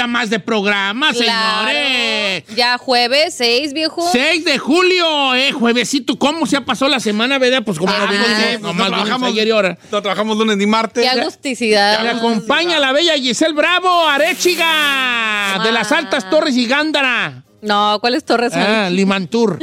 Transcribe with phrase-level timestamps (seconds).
[0.00, 1.68] Día más de programa, Claro.
[1.68, 2.44] señores.
[2.56, 4.08] Ya jueves, seis, viejo.
[4.10, 7.62] 6 de julio, eh, juevesito, ¿cómo se ha pasado la semana, verdad?
[7.64, 9.28] Pues como Ah, no pues, sí, nomás no vinimos trabajamos.
[9.30, 9.78] ayer y ahora.
[9.90, 11.02] No trabajamos lunes ni martes.
[11.04, 12.02] Qué agusticidad.
[12.02, 17.42] Me acompaña la bella Giselle Bravo, Arechiga, de las Altas Torres y Gándara.
[17.62, 18.62] No, ¿cuáles torres son?
[18.62, 19.58] Ah, Limantur.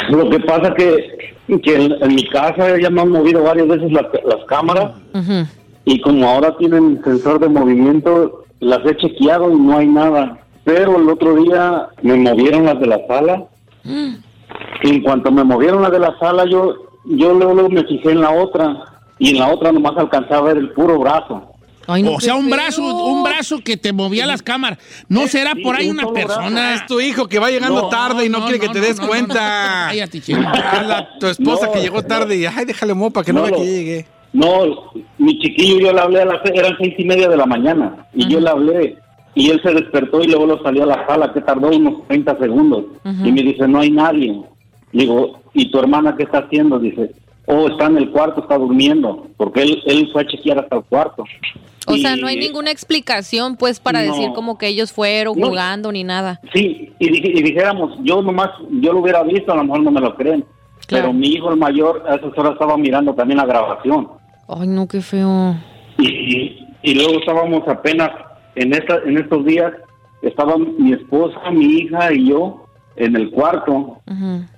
[0.09, 3.91] Lo que pasa que, que en, en mi casa ya me han movido varias veces
[3.91, 4.91] la- las cámaras
[5.85, 10.38] y como ahora tienen sensor de movimiento, las he chequeado y no hay nada.
[10.63, 13.45] Pero el otro día me movieron las de la sala.
[14.83, 16.75] Y en cuanto me movieron las de la sala, yo,
[17.06, 18.77] yo luego, luego me fijé en la otra
[19.18, 21.50] y en la otra nomás alcanzaba a ver el puro brazo.
[21.88, 22.56] Ay, no, O sea, un feo.
[22.56, 24.78] brazo, un brazo que te movía las cámaras.
[25.10, 26.75] ¿No será por ahí un una persona?
[26.75, 28.80] Es tu hijo que va llegando No, tarde y no, no, quiere que no, te
[28.80, 29.88] no, des no, no, cuenta.
[29.89, 30.22] Cállate,
[31.19, 31.72] tu esposa No.
[31.74, 34.06] que llegó tarde y ay, déjale mopa que no, No, ve lo- que llegue.
[34.33, 38.07] No, mi chiquillo yo le hablé a las eran seis y media de la mañana
[38.16, 38.97] y yo le hablé
[39.35, 42.38] y él se despertó y luego lo salió a la sala que tardó unos 30
[42.40, 44.42] segundos y me dice no hay nadie.
[44.94, 46.80] Digo, ¿y tu hermana qué está haciendo?
[46.80, 47.11] Dice,
[47.48, 50.83] oh, está en el cuarto, está durmiendo, porque él, él fue a chequear hasta el
[50.83, 51.24] cuarto.
[51.88, 54.12] O Y- sea, no hay ninguna explicación, pues, para No.
[54.14, 55.48] decir como que ellos fueron No.
[55.48, 56.40] jugando ni nada.
[56.54, 59.92] Sí, y, dij- y dijéramos, yo nomás, yo lo hubiera visto, a lo mejor no
[59.92, 60.45] me lo creen.
[60.88, 61.06] Claro.
[61.07, 64.07] Pero mi hijo el mayor a esas horas estaba mirando también la grabación.
[64.48, 65.56] Ay, no, qué feo.
[65.98, 68.10] y, y, luego estábamos apenas
[68.56, 69.71] en esta, en estos días
[70.21, 74.00] estaban mi esposa, mi hija y yo en el cuarto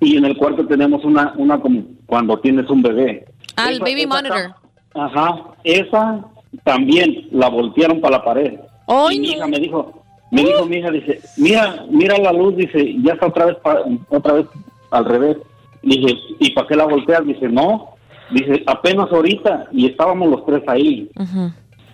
[0.00, 3.24] y en el cuarto tenemos una una como cuando tienes un bebé.
[3.56, 4.54] Ah, el baby monitor.
[4.94, 6.24] Ajá, esa
[6.64, 8.54] también la voltearon para la pared.
[8.86, 12.56] Ay, y mi hija me dijo, me dijo mi hija dice, "Mira, mira la luz",
[12.56, 14.46] dice, "Ya está otra vez pa- otra vez
[14.90, 15.36] al revés."
[15.82, 17.94] Dije, "¿Y para qué la volteas?" Dice, "No."
[18.30, 21.10] Dice, "Apenas ahorita y estábamos los tres ahí."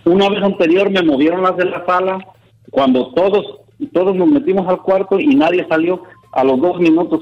[0.05, 2.19] Una vez anterior me movieron las de la sala
[2.71, 3.45] cuando todos
[3.93, 6.03] todos nos metimos al cuarto y nadie salió.
[6.33, 7.19] A los dos minutos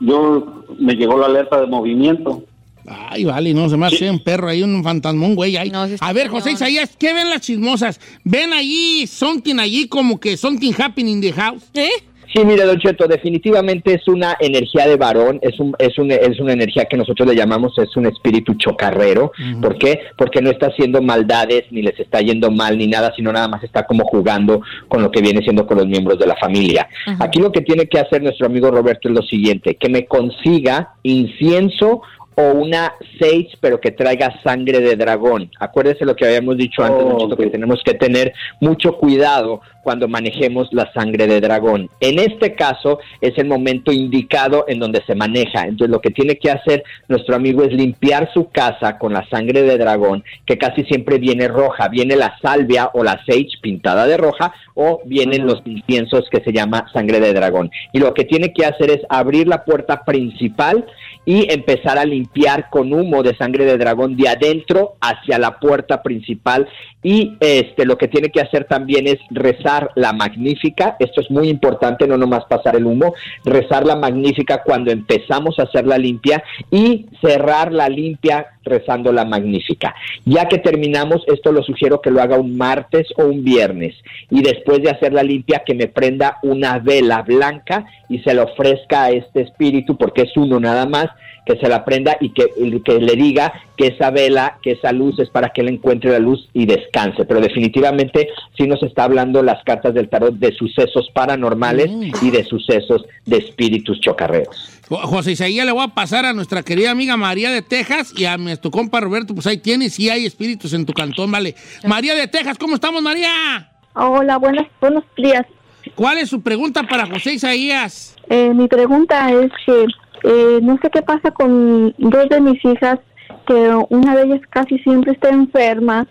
[0.00, 2.44] yo me llegó la alerta de movimiento
[2.86, 5.56] Ay, vale, no, se me hace un perro ahí, un fantasmón, güey.
[5.56, 5.70] ahí.
[5.70, 6.52] No, a ver, José.
[6.52, 8.00] Isaías, ¿qué ven las chismosas?
[8.24, 11.62] ¿Ven allí something allí como que something happening in the house?
[11.74, 11.88] ¿Eh?
[12.32, 16.38] Sí, mire, Don Cheto, definitivamente es una energía de varón, es, un, es, un- es
[16.38, 19.32] una energía que nosotros le llamamos, es un espíritu chocarrero.
[19.60, 20.00] ¿Por qué?
[20.16, 23.64] Porque no está haciendo maldades, ni les está yendo mal, ni nada, sino nada más
[23.64, 26.88] está como jugando con lo que viene siendo con los miembros de la familia.
[27.18, 30.94] Aquí lo que tiene que hacer nuestro amigo Roberto es lo siguiente, que me consiga
[31.02, 32.02] incienso
[32.40, 35.50] o una sage, pero que traiga sangre de dragón.
[35.58, 40.68] Acuérdese lo que habíamos dicho antes, Cheto, que tenemos que tener mucho cuidado cuando manejemos
[40.72, 41.88] la sangre de dragón.
[42.00, 45.62] En este caso es el momento indicado en donde se maneja.
[45.62, 49.62] Entonces lo que tiene que hacer nuestro amigo es limpiar su casa con la sangre
[49.62, 51.88] de dragón, que casi siempre viene roja.
[51.88, 56.52] Viene la salvia o la sage pintada de roja o vienen los inciensos que se
[56.52, 57.70] llama sangre de dragón.
[57.92, 60.86] Y lo que tiene que hacer es abrir la puerta principal
[61.24, 66.02] y empezar a limpiar con humo de sangre de dragón de adentro hacia la puerta
[66.02, 66.68] principal.
[67.02, 71.48] Y este lo que tiene que hacer también es rezar la magnífica, esto es muy
[71.48, 76.42] importante, no nomás pasar el humo, rezar la magnífica cuando empezamos a hacer la limpia
[76.70, 79.94] y cerrar la limpia rezando la magnífica.
[80.24, 83.94] Ya que terminamos, esto lo sugiero que lo haga un martes o un viernes
[84.30, 88.44] y después de hacer la limpia que me prenda una vela blanca y se la
[88.44, 91.06] ofrezca a este espíritu porque es uno nada más
[91.46, 92.46] que se la prenda y que,
[92.84, 96.18] que le diga que esa vela, que esa luz es para que él encuentre la
[96.18, 97.24] luz y descanse.
[97.24, 101.90] Pero definitivamente sí nos está hablando las cartas del tarot de sucesos paranormales
[102.22, 104.79] y de sucesos de espíritus chocarreros.
[104.90, 108.24] Jo- José Isaías le voy a pasar a nuestra querida amiga María de Texas y
[108.26, 111.54] a nuestro compa Roberto, pues ahí tienes, sí hay espíritus en tu cantón, vale.
[111.86, 113.70] María de Texas, ¿cómo estamos, María?
[113.94, 115.46] Hola, buenas, buenos días.
[115.94, 118.16] ¿Cuál es su pregunta para José Isaías?
[118.28, 119.84] Eh, mi pregunta es que
[120.24, 122.98] eh, no sé qué pasa con dos de mis hijas,
[123.46, 123.54] que
[123.88, 126.06] una de ellas casi siempre está enferma.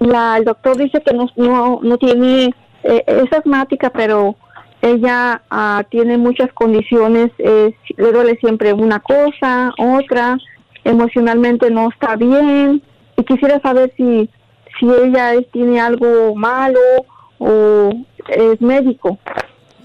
[0.00, 2.54] La, el doctor dice que no, no, no tiene,
[2.84, 4.36] eh, es asmática, pero
[4.82, 10.38] ella ah, tiene muchas condiciones, eh, le duele siempre una cosa, otra,
[10.84, 12.82] emocionalmente no está bien.
[13.16, 14.28] Y quisiera saber si,
[14.78, 16.78] si ella es- tiene algo malo
[17.38, 17.90] o
[18.28, 19.18] es médico.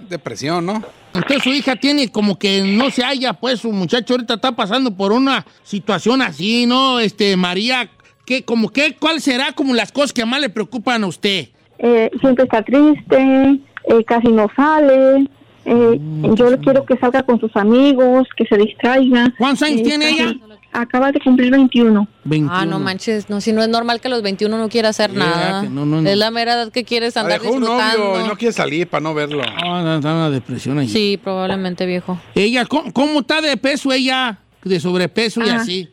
[0.09, 0.83] Depresión, ¿no?
[1.15, 4.95] Entonces su hija tiene como que no se halla, pues su muchacho ahorita está pasando
[4.95, 6.99] por una situación así, ¿no?
[6.99, 7.87] Este, María,
[8.25, 11.49] ¿qué, como qué, cuál será como las cosas que más le preocupan a usted?
[11.79, 15.27] eh, siempre está triste, eh, casi no sale.
[15.65, 15.99] eh,
[16.35, 19.33] yo le quiero que salga con sus amigos, que se distraiga.
[19.37, 20.33] ¿Cuántos años Eh, tiene ella?
[20.73, 22.07] Acaba de cumplir 21.
[22.49, 25.11] Ah, no manches, no, si no es normal que a los 21 no quiera hacer
[25.11, 25.61] Sí, nada.
[25.61, 26.09] que no, no, no.
[26.09, 28.03] Es la mera edad que quieres andar Dejó un disfrutando.
[28.09, 29.41] novio y no quiere salir para no verlo.
[29.43, 30.87] Ah, está en una depresión ahí.
[30.89, 32.19] Sí, probablemente viejo.
[32.35, 34.39] Ella, ¿cómo, cómo está de peso ella?
[34.63, 35.55] De sobrepeso y Ah.
[35.57, 35.87] así.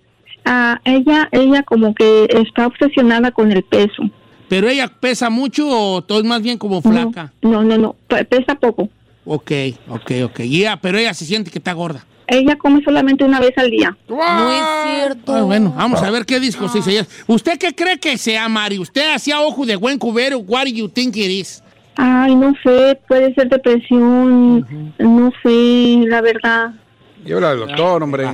[0.46, 4.02] Ah, ella, ella como que está obsesionada con el peso.
[4.50, 7.32] ¿Pero ella pesa mucho o todo es más bien como flaca?
[7.40, 8.88] No, no, no, pe- pesa poco.
[9.24, 9.52] Ok,
[9.88, 10.40] ok, ok.
[10.40, 12.04] Ya, pero ella se siente que está gorda.
[12.26, 13.96] Ella come solamente una vez al día.
[14.08, 15.34] No es cierto.
[15.34, 17.06] Ah, bueno, vamos a ver qué disco se dice.
[17.28, 18.78] ¿Usted qué cree que sea, Mari?
[18.80, 20.38] ¿Usted hacía ojo de buen cubero?
[20.40, 21.62] What do you think it is?
[21.96, 24.60] Ay, no sé, puede ser depresión,
[24.98, 26.70] no sé, la verdad.
[27.24, 28.26] Llévala al doctor, hombre.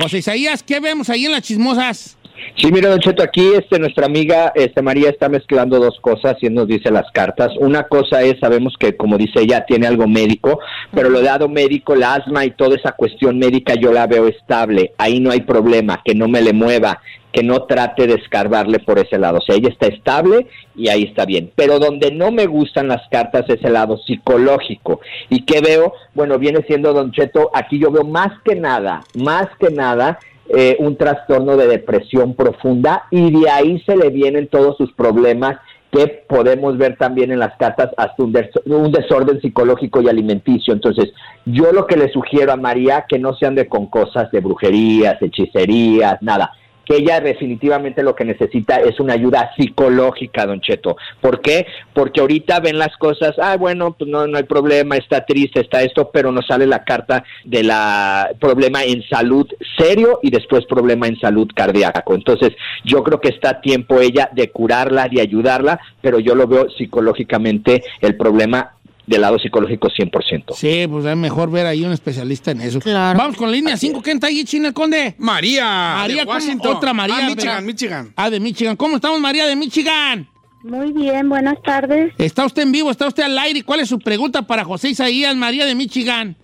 [0.00, 2.16] José Isaías, ¿qué vemos ahí en las chismosas?
[2.56, 6.48] Sí, mira, Don Cheto, aquí este, nuestra amiga este, María está mezclando dos cosas y
[6.48, 7.52] nos dice las cartas.
[7.58, 10.60] Una cosa es, sabemos que, como dice ella, tiene algo médico,
[10.92, 14.92] pero lo dado médico, la asma y toda esa cuestión médica yo la veo estable.
[14.98, 17.00] Ahí no hay problema, que no me le mueva,
[17.32, 19.38] que no trate de escarbarle por ese lado.
[19.38, 21.50] O sea, ella está estable y ahí está bien.
[21.56, 25.00] Pero donde no me gustan las cartas es el lado psicológico.
[25.28, 25.92] ¿Y qué veo?
[26.14, 30.76] Bueno, viene siendo, Don Cheto, aquí yo veo más que nada, más que nada, eh,
[30.78, 35.58] un trastorno de depresión profunda y de ahí se le vienen todos sus problemas
[35.90, 38.36] que podemos ver también en las cartas hasta un,
[38.66, 40.74] un desorden psicológico y alimenticio.
[40.74, 41.12] Entonces,
[41.44, 45.22] yo lo que le sugiero a María que no se ande con cosas de brujerías,
[45.22, 46.50] hechicerías, nada
[46.84, 50.96] que ella definitivamente lo que necesita es una ayuda psicológica, don Cheto.
[51.20, 51.66] ¿Por qué?
[51.92, 55.82] Porque ahorita ven las cosas, ah, bueno, pues no, no hay problema, está triste, está
[55.82, 61.06] esto, pero nos sale la carta de la problema en salud serio y después problema
[61.06, 62.14] en salud cardíaco.
[62.14, 62.52] Entonces,
[62.84, 67.82] yo creo que está tiempo ella de curarla, de ayudarla, pero yo lo veo psicológicamente
[68.00, 68.74] el problema
[69.06, 70.54] del lado psicológico 100%.
[70.54, 72.80] Sí, pues es mejor ver ahí un especialista en eso.
[72.84, 74.00] Vamos con la línea 5.
[74.02, 75.14] ¿Quién está ahí, China Conde?
[75.18, 75.64] María.
[75.98, 76.36] María, de ¿cómo?
[76.36, 76.76] Washington.
[76.76, 77.16] Otra María.
[77.18, 77.62] Ah, Michigan, ¿verdad?
[77.62, 78.12] Michigan.
[78.16, 78.76] Ah, de Michigan.
[78.76, 80.28] ¿Cómo estamos, María de Michigan?
[80.62, 82.14] Muy bien, buenas tardes.
[82.16, 83.62] Está usted en vivo, está usted al aire.
[83.62, 86.36] ¿Cuál es su pregunta para José Isaías, María de Michigan?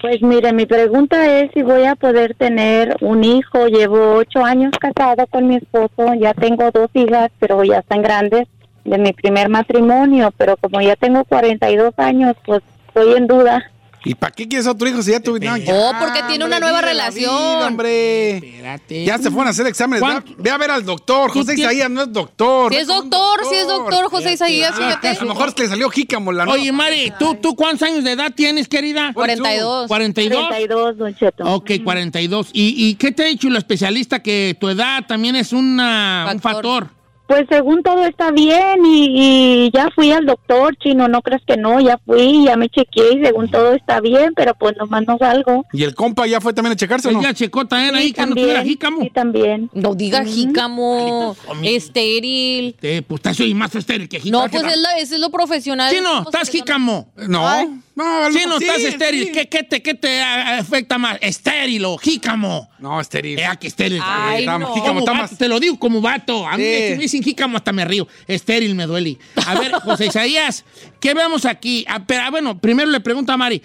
[0.00, 3.66] Pues mire, mi pregunta es si voy a poder tener un hijo.
[3.66, 8.48] Llevo ocho años casada con mi esposo, ya tengo dos hijas, pero ya están grandes
[8.84, 13.70] de mi primer matrimonio, pero como ya tengo 42 años, pues estoy en duda.
[14.04, 15.48] ¿Y para qué quieres otro hijo si ya tuviste?
[15.70, 17.34] Oh, porque tiene una nueva relación.
[17.34, 18.36] hombre.
[18.36, 19.04] Espérate.
[19.04, 20.02] Ya se fueron a hacer exámenes.
[20.38, 21.32] Ve, a ver al doctor.
[21.32, 22.72] ¿Tú José Isaías no es doctor.
[22.72, 25.08] Si es no doctor, si es doctor, José Isaías, Ah, fíjate.
[25.08, 28.04] a lo mejor es que le salió jícamo la Oye, Mari, ¿tú, ¿tú cuántos años
[28.04, 29.12] de edad tienes, querida?
[29.12, 29.90] 42.
[29.90, 30.46] ¿42?
[30.46, 31.44] 42, Don Cheto.
[31.52, 32.50] Ok, 42.
[32.52, 34.22] ¿Y, ¿Y qué te ha dicho la especialista?
[34.22, 36.88] Que tu edad también es una, un Factor.
[37.28, 41.58] Pues según todo está bien y, y ya fui al doctor, chino, no crees que
[41.58, 45.18] no, ya fui, ya me chequeé y según todo está bien, pero pues nomás no
[45.18, 45.66] salgo.
[45.74, 47.20] ¿Y el compa ya fue también a checarse no?
[47.20, 49.02] Ella checó también Sí, ahí que no tuviera jícamo.
[49.02, 49.68] Sí, también.
[49.74, 52.76] No diga jícamo, estéril.
[52.80, 54.44] Eh, pues estás hoy más estéril que jícamo.
[54.44, 55.90] No, pues es, la- eso es lo profesional.
[55.92, 57.08] Sí, no, Somos estás jícamo.
[57.28, 57.46] No.
[57.46, 57.68] Ay.
[57.98, 59.24] No, Sí, no, mejor estás sí, estéril.
[59.26, 59.32] sí.
[59.32, 61.18] ¿Qué, qué te, ¿Qué te afecta más?
[61.20, 62.70] ¿Estéril o jícamo?
[62.78, 63.38] No, estéril.
[63.38, 64.00] Eh, aquí estéril.
[64.02, 64.72] Ay, Está- no.
[64.74, 66.46] jícamo está más- Te lo digo como vato.
[66.46, 66.94] A mí Sí.
[66.94, 68.06] me dicen jícamo hasta me río.
[68.26, 69.18] Estéril me duele.
[69.46, 70.64] A ver, José Isaías,
[71.00, 71.84] ¿qué vemos aquí?
[71.88, 73.60] Ah, pero, ah, bueno, primero le pregunto a Mari.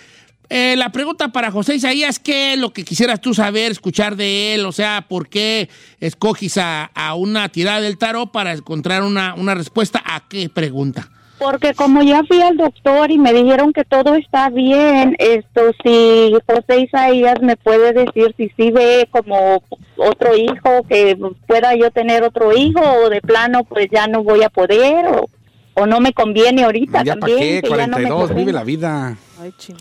[0.49, 4.53] Eh, la pregunta para José Isaías, ¿qué es lo que quisieras tú saber, escuchar de
[4.55, 4.65] él?
[4.65, 9.55] O sea, ¿por qué escogis a, a una tirada del tarot para encontrar una, una
[9.55, 11.09] respuesta a qué pregunta?
[11.39, 16.31] Porque como ya fui al doctor y me dijeron que todo está bien, esto si
[16.47, 19.61] José Isaías me puede decir si sí ve como
[19.97, 24.43] otro hijo, que pueda yo tener otro hijo o de plano pues ya no voy
[24.43, 25.27] a poder o,
[25.73, 27.39] o no me conviene ahorita Ya para también.
[27.39, 28.41] qué, que ya no me 42, conviene.
[28.41, 29.17] vive la vida.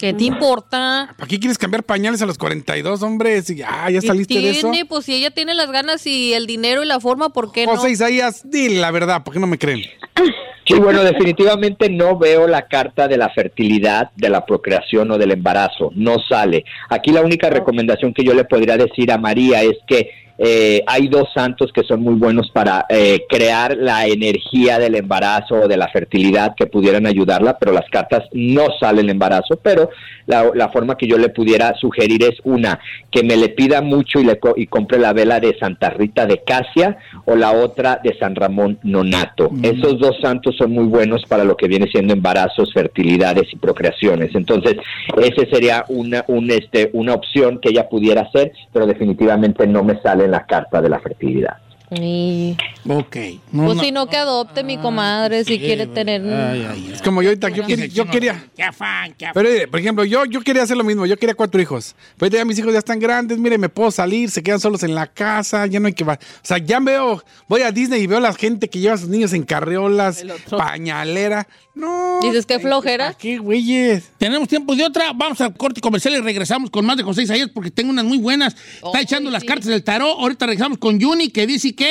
[0.00, 1.14] ¿Qué te importa?
[1.16, 3.40] ¿Para qué quieres cambiar pañales a los 42, hombre?
[3.42, 4.68] Si ya, ya ¿Qué saliste de eso.
[4.70, 4.84] tiene?
[4.86, 7.76] Pues si ella tiene las ganas y el dinero y la forma, ¿por qué no?
[7.76, 9.82] José Isaías, dile la verdad, ¿por qué no me creen?
[10.64, 15.32] Sí, bueno, definitivamente no veo la carta de la fertilidad, de la procreación o del
[15.32, 15.90] embarazo.
[15.94, 16.64] No sale.
[16.88, 20.10] Aquí la única recomendación que yo le podría decir a María es que
[20.44, 25.54] eh, hay dos santos que son muy buenos para eh, crear la energía del embarazo
[25.54, 29.56] o de la fertilidad que pudieran ayudarla, pero las cartas no salen embarazo.
[29.62, 29.90] Pero
[30.26, 32.80] la, la forma que yo le pudiera sugerir es una,
[33.10, 36.26] que me le pida mucho y, le co- y compre la vela de Santa Rita
[36.26, 39.50] de Casia o la otra de San Ramón Nonato.
[39.62, 44.34] Esos dos santos son muy buenos para lo que viene siendo embarazos, fertilidades y procreaciones.
[44.34, 44.74] Entonces,
[45.16, 50.00] ese sería una, un, este, una opción que ella pudiera hacer, pero definitivamente no me
[50.00, 51.58] sale en la carta de la fertilidad.
[51.94, 52.56] Y-
[52.88, 53.16] Ok.
[53.52, 53.82] No, pues no.
[53.82, 56.22] si no, que adopte mi comadre si Sí, quiere tener...
[56.22, 56.92] Ay, ay, ay.
[56.94, 58.44] Es como yo ahorita, yo, quería- yo quería...
[58.56, 59.34] Qué afán, qué afán.
[59.44, 61.06] Pero, eh, por ejemplo, yo, yo quería hacer lo mismo.
[61.06, 61.94] Yo quería cuatro hijos.
[62.16, 63.38] Pero ahorita ya mis hijos ya están grandes.
[63.38, 65.66] Mire, me puedo salir, se quedan solos en la casa.
[65.66, 66.02] Ya no hay que...
[66.04, 67.22] va- O sea, ya veo...
[67.48, 70.24] Voy a Disney y veo a la gente que lleva a sus niños en carriolas,
[70.50, 71.46] pañalera.
[71.74, 72.18] No.
[72.20, 73.06] Dices, qué flojera.
[73.06, 74.10] ¿Para qué, güeyes?
[74.18, 75.12] Tenemos tiempo de otra.
[75.14, 78.18] Vamos al corte comercial y regresamos con más de José Isaías porque tengo unas muy
[78.18, 78.54] buenas.
[78.84, 80.18] Está echando las cartas del tarot.
[80.18, 81.81] Ahorita regresamos con Juni que dice que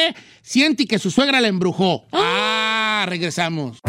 [0.41, 2.05] siente que su suegra la embrujó.
[2.11, 3.79] Ah, regresamos.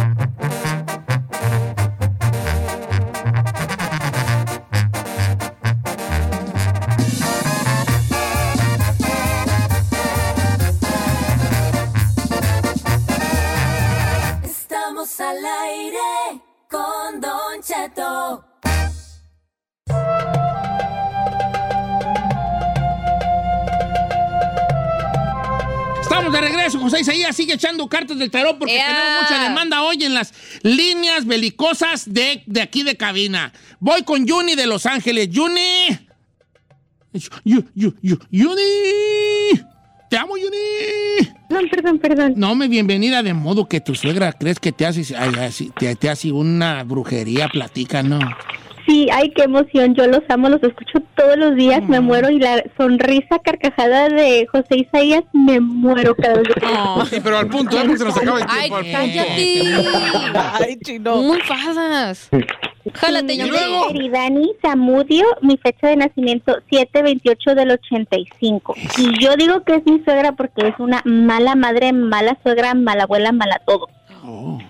[14.44, 16.21] Estamos al aire
[26.42, 26.78] regreso.
[26.78, 31.24] José Isaías sigue echando cartas del tarot porque tenemos mucha demanda hoy en las líneas
[31.26, 33.52] belicosas de, de aquí de cabina.
[33.80, 35.28] Voy con Juni de Los Ángeles.
[35.32, 35.98] Juni.
[37.44, 38.62] Juni.
[40.10, 41.28] Te amo, Juni.
[41.48, 42.34] Perdón, perdón, perdón.
[42.36, 45.02] No, me bienvenida de modo que tu suegra crees que te hace,
[45.98, 48.18] te hace una brujería, platica, ¿no?
[48.86, 49.94] Sí, ay, qué emoción.
[49.94, 54.46] Yo los amo, los escucho todos los días, me muero y la sonrisa carcajada de
[54.50, 56.48] José Isaías me muero cada vez.
[56.48, 57.04] que- Oh.
[57.06, 57.82] Sí, pero al punto, ¿eh?
[57.86, 58.76] Porque se nos acaba el Ay, tiempo.
[58.76, 58.98] al punto.
[58.98, 60.64] cállate.
[60.64, 61.12] Ay, chino.
[61.12, 62.28] ¿Cómo enfadas?
[62.94, 68.74] Jálate, Mi yo Eridani Zamudio, mi fecha de nacimiento 728 del 85.
[68.98, 73.04] Y yo digo que es mi suegra porque es una mala madre, mala suegra, mala
[73.04, 73.88] abuela, mala todo.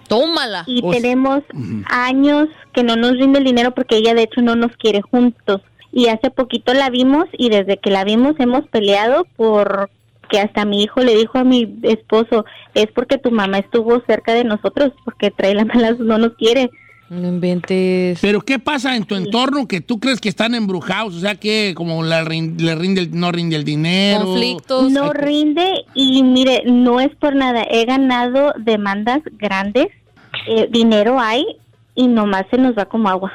[0.08, 0.64] Tómala.
[0.66, 1.42] Y O sea, tenemos
[1.86, 5.60] años que no nos rinde el dinero porque ella de hecho no nos quiere juntos.
[5.92, 9.90] Y hace poquito la vimos y desde que la vimos hemos peleado por
[10.30, 14.32] que hasta mi hijo le dijo a mi esposo, es porque tu mamá estuvo cerca
[14.32, 16.70] de nosotros, porque trae la mala, no nos quiere.
[17.12, 18.18] No inventes.
[18.22, 21.14] Pero ¿qué pasa en tu entorno que tú crees que están embrujados?
[21.14, 24.24] O sea, que como la rin- le rinde el- no rinde el dinero.
[24.24, 24.90] Conflictos.
[24.90, 29.88] No rinde y mire, no es por nada, he ganado demandas grandes,
[30.48, 31.44] eh, dinero hay
[31.94, 33.30] y nomás se nos va como agua.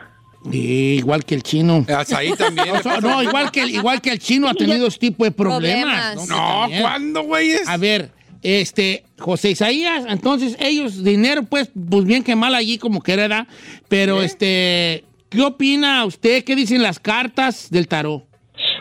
[0.52, 1.86] Igual que el chino.
[2.16, 2.70] Ahí también.
[3.02, 6.14] No, igual que, el, igual que el chino ha tenido ese tipo de problemas.
[6.16, 6.30] Problemas.
[6.30, 6.82] No, También.
[6.82, 7.68] ¿cuándo, güeyes?
[7.68, 8.12] A ver,
[8.44, 13.48] este, José Isaías, entonces ellos, dinero, pues, pues bien que mal allí como que era,
[13.88, 16.44] pero este, ¿qué opina usted?
[16.44, 18.24] ¿Qué dicen las cartas del tarot?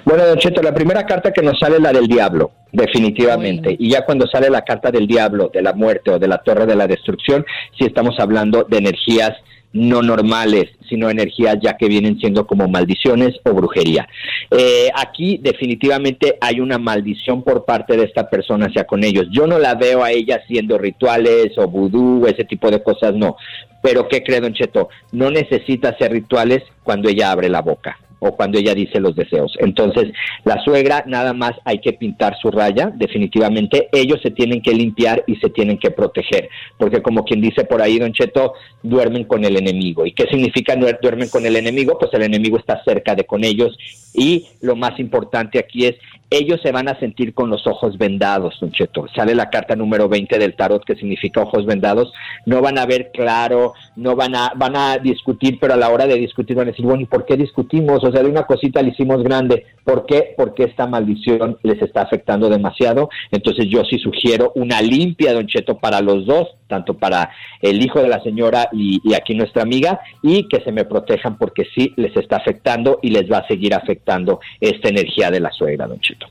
[0.04, 3.76] Bueno, Don Cheto, la primera carta que nos sale es la del diablo, definitivamente.
[3.78, 6.66] Y ya cuando sale la carta del diablo, de la muerte o de la torre
[6.66, 7.44] de la destrucción,
[7.78, 9.32] sí estamos hablando de energías
[9.72, 14.09] no normales, sino energías ya que vienen siendo como maldiciones o brujería.
[14.50, 19.26] Eh, aquí definitivamente hay una maldición por parte de esta persona hacia con ellos.
[19.31, 23.37] Yo no la veo a ella haciendo rituales o vudú, ese tipo de cosas, no.
[23.83, 24.88] Pero ¿qué cree, Don Cheto?
[25.12, 29.55] No necesita hacer rituales cuando ella abre la boca o cuando ella dice los deseos.
[29.61, 30.12] Entonces,
[30.44, 33.88] la suegra nada más hay que pintar su raya, definitivamente.
[33.92, 36.48] Ellos se tienen que limpiar y se tienen que proteger,
[36.79, 40.07] porque como quien dice por ahí, don Cheto, duermen con el enemigo.
[40.07, 41.98] ¿Y qué significa duer- duermen con el enemigo?
[41.98, 43.76] Pues el enemigo está cerca de con ellos
[44.14, 45.96] y lo más importante aquí es
[46.30, 49.06] ellos se van a sentir con los ojos vendados, Don Cheto.
[49.14, 52.12] Sale la carta número 20 del tarot que significa ojos vendados.
[52.46, 56.06] No van a ver claro, no van a, van a discutir, pero a la hora
[56.06, 58.02] de discutir van a decir, bueno, ¿y por qué discutimos?
[58.02, 59.66] O sea, de una cosita le hicimos grande.
[59.84, 60.34] ¿Por qué?
[60.36, 63.08] Porque esta maldición les está afectando demasiado.
[63.30, 68.00] Entonces yo sí sugiero una limpia, Don Cheto, para los dos, tanto para el hijo
[68.02, 71.92] de la señora y, y aquí nuestra amiga, y que se me protejan porque sí
[71.96, 76.00] les está afectando y les va a seguir afectando esta energía de la suegra, Don
[76.00, 76.26] Cheto.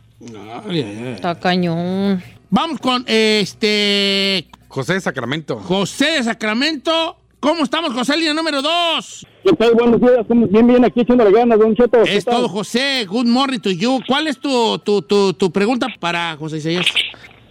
[1.14, 2.22] Está cañón.
[2.50, 5.58] Vamos con este José de Sacramento.
[5.60, 7.18] José de Sacramento.
[7.40, 8.18] ¿Cómo estamos, José?
[8.18, 9.26] Línea número dos.
[9.44, 9.74] ¿Qué tal?
[9.76, 12.02] Buenos días, estamos bien, bien aquí echándole ganas, Don Cheto.
[12.04, 12.36] ¿Qué Es tal?
[12.38, 13.06] todo, José.
[13.08, 14.00] Good morning to you.
[14.08, 16.86] ¿Cuál es tu, tu, tu, tu pregunta para José Isaías?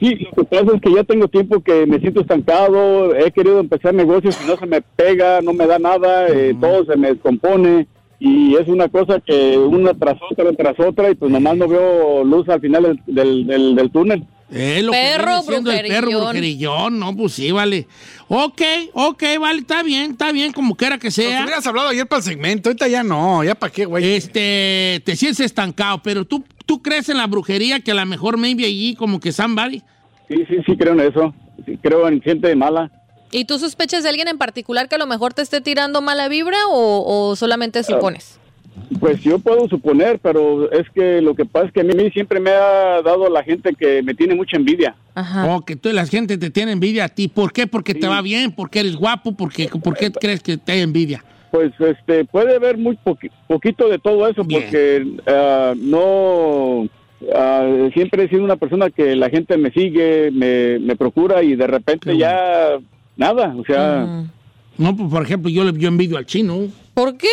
[0.00, 3.61] Sí, lo que pasa es que ya tengo tiempo que me siento estancado, he querido
[3.61, 7.09] empezar negocios y no se me pega, no me da nada, eh, todo se me
[7.12, 7.87] descompone
[8.18, 12.24] y es una cosa que una tras otra, tras otra y pues nomás no veo
[12.24, 14.24] luz al final del, del, del- del túnel.
[14.50, 16.98] Eh, lo que Perro viene siendo el perro brujerillón.
[17.00, 17.87] No, pues sí, vale.
[18.28, 18.61] Ok,
[18.92, 21.42] ok, vale, está bien, está bien, como quiera que Nos sea.
[21.44, 24.04] hubieras hablado ayer para el segmento, ahorita ya no, ya para qué, güey.
[24.14, 28.37] Este, te sientes estancado, pero tú, tú crees en la brujería que a lo mejor
[28.37, 29.83] maybe allí como que somebody.
[30.29, 32.90] Sí, sí, sí creo en eso, Sí, creo en gente mala.
[33.31, 36.29] ¿Y tú sospechas de alguien en particular que a lo mejor te esté tirando mala
[36.29, 38.38] vibra o, o solamente supones?
[39.00, 42.40] Pues yo puedo suponer, pero es que lo que pasa es que a mí siempre
[42.40, 44.96] me ha dado la gente que me tiene mucha envidia.
[45.14, 45.46] Ajá.
[45.46, 47.29] O que tú, la gente te tiene envidia a ti.
[47.29, 47.66] ¿Por qué?
[47.66, 51.24] Porque te va bien, porque eres guapo, porque, ¿por qué crees que te hay envidia?
[51.55, 54.62] Pues este puede haber muy poqui- poquito de todo eso Bien.
[54.62, 56.88] porque ah, no
[57.33, 61.55] ah, siempre he sido una persona que la gente me sigue, me, me procura y
[61.55, 62.71] de repente Qué ya
[63.17, 64.31] nada, o sea, Mm.
[64.79, 66.67] No, pues por ejemplo, yo, le- yo envidio al chino.
[66.93, 67.29] ¿Por qué?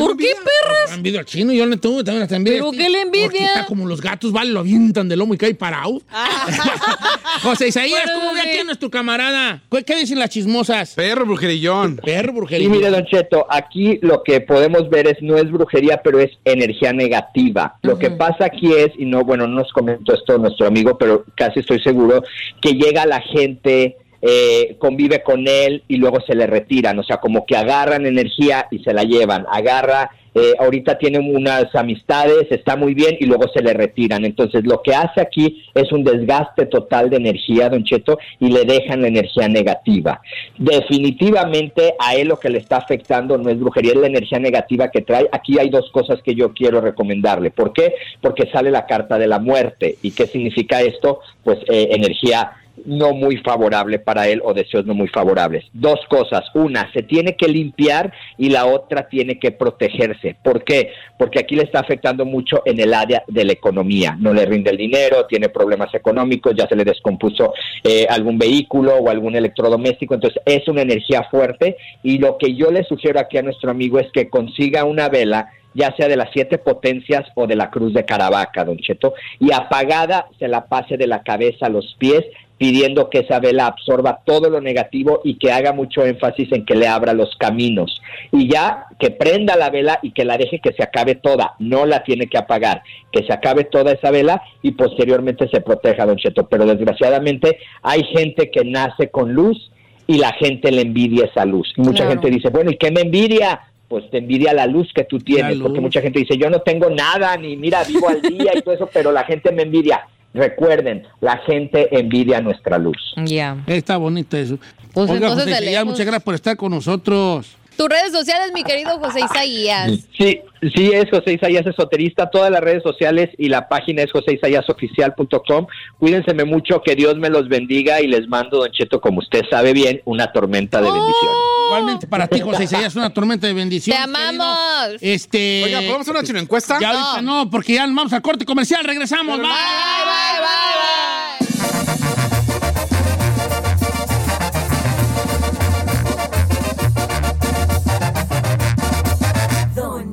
[0.00, 0.96] ¿Por qué, perras?
[0.96, 2.58] Envidio al chino, yo le tengo también hasta envidia.
[2.58, 3.26] ¿Pero qué le envidia?
[3.26, 6.00] Porque está como los gatos, vale, lo avientan del lomo y cae parado.
[7.42, 9.62] José Isaías, Bueno, ¿cómo ve aquí a nuestro camarada?
[9.70, 10.94] ¿Qué, qué dicen las chismosas?
[10.94, 11.96] Perro brujerillón.
[11.96, 12.68] Perro Y brujería.
[12.68, 16.92] mire, Don Cheto, aquí lo que podemos ver es, no es brujería, pero es energía
[16.92, 17.76] negativa.
[17.82, 21.24] Lo que pasa aquí es, y no, bueno, no nos comentó esto nuestro amigo, pero
[21.36, 22.22] casi estoy seguro,
[22.60, 26.98] que llega la gente, eh, convive con él y luego se le retiran.
[26.98, 29.46] O sea, como que agarran energía y se la llevan.
[29.50, 34.24] Agarra, eh, ahorita tienen unas amistades, está muy bien y luego se le retiran.
[34.24, 38.64] Entonces, lo que hace aquí es un desgaste total de energía, Don Cheto, y le
[38.64, 40.20] dejan la energía negativa.
[40.58, 44.90] Definitivamente a él lo que le está afectando no es brujería, es la energía negativa
[44.90, 45.28] que trae.
[45.32, 47.50] Aquí hay dos cosas que yo quiero recomendarle.
[47.50, 47.94] ¿Por qué?
[48.20, 49.96] Porque sale la carta de la muerte.
[50.02, 51.20] ¿Y qué significa esto?
[51.42, 52.52] Pues eh, energía
[52.86, 55.64] no muy favorable para él o deseos no muy favorables.
[55.72, 56.44] Dos cosas.
[56.54, 60.36] Una, se tiene que limpiar y la otra tiene que protegerse.
[60.42, 60.92] ¿Por qué?
[61.18, 64.16] Porque aquí le está afectando mucho en el área de la economía.
[64.18, 67.52] No le rinde el dinero, tiene problemas económicos, ya se le descompuso
[67.84, 70.14] eh, algún vehículo o algún electrodoméstico.
[70.14, 73.98] Entonces es una energía fuerte y lo que yo le sugiero aquí a nuestro amigo
[73.98, 77.94] es que consiga una vela ya sea de las siete potencias o de la cruz
[77.94, 82.24] de Caravaca, don Cheto, y apagada se la pase de la cabeza a los pies,
[82.60, 86.74] pidiendo que esa vela absorba todo lo negativo y que haga mucho énfasis en que
[86.74, 88.02] le abra los caminos.
[88.32, 91.86] Y ya que prenda la vela y que la deje que se acabe toda, no
[91.86, 96.18] la tiene que apagar, que se acabe toda esa vela y posteriormente se proteja, don
[96.18, 96.48] Cheto.
[96.48, 99.70] Pero desgraciadamente hay gente que nace con luz
[100.06, 101.72] y la gente le envidia esa luz.
[101.78, 102.10] Y mucha Claro.
[102.20, 103.58] gente dice, bueno, ¿y qué me envidia?
[103.88, 106.90] Pues te envidia la luz que tú tienes, porque mucha gente dice, yo no tengo
[106.90, 110.02] nada, ni mira, vivo al día y todo eso, pero la gente me envidia.
[110.32, 113.14] Recuerden, la gente envidia nuestra luz.
[113.24, 113.56] Ya.
[113.66, 114.58] Está bonito eso.
[114.92, 117.56] Pues Oiga, entonces José muchas gracias por estar con nosotros.
[117.80, 119.90] Tus redes sociales, mi querido José Isaías.
[120.14, 125.66] Sí, sí, es José Isaías Esoterista, todas las redes sociales y la página es joseisaiasoficial.com.
[125.98, 129.72] Cuídense mucho, que Dios me los bendiga y les mando, Don Cheto, como usted sabe
[129.72, 131.38] bien, una tormenta de bendiciones.
[131.68, 133.96] Igualmente para ti, José Isaías, una tormenta de bendición.
[133.96, 134.98] Te amamos.
[135.00, 135.64] Este.
[135.64, 136.78] Oiga, ¿podemos hacer una chino encuesta?
[136.78, 139.38] Ya ahorita no, porque ya vamos al corte comercial, regresamos.
[139.38, 139.54] Bye, bye.
[139.54, 141.09] bye, bye, bye.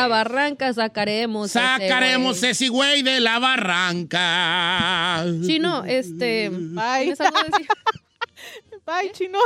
[0.00, 1.50] la barranca sacaremos.
[1.50, 2.50] ese Sacaremos güey.
[2.52, 5.24] ese güey de la barranca.
[5.46, 6.50] Chino, este.
[6.52, 7.14] Bye.
[8.86, 9.38] Bye, chino.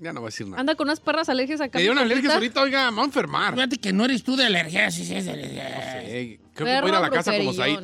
[0.00, 0.60] Ya no voy a decir nada.
[0.60, 1.78] Anda con unas perras alergias acá.
[1.78, 2.60] Me dio una mi alergia compita.
[2.60, 3.54] ahorita, oiga, me voy a enfermar.
[3.54, 6.38] Fíjate que no eres tú de alergia, sí, sí es de alergia.
[6.54, 7.80] Creo que voy a ir a la casa como Said.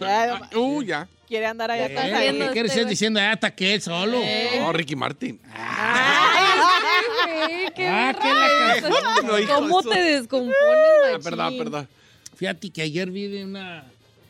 [0.00, 1.08] Ya, Uh, ya.
[1.28, 2.20] quiere andar allá Eh, atrás.
[2.20, 2.86] ¿Qué este quieres güey.
[2.86, 3.20] diciendo?
[3.20, 4.18] Ah, hasta que él solo.
[4.60, 5.40] No, Ricky Martin.
[5.54, 8.82] Ay, qué Ah, que la raro.
[8.88, 9.22] casó.
[9.26, 9.90] No, hijo, ¿Cómo eso.
[9.90, 11.22] te descompones, Ah, machín?
[11.24, 11.88] perdón, perdón.
[12.36, 13.84] Fíjate que ayer vi de una.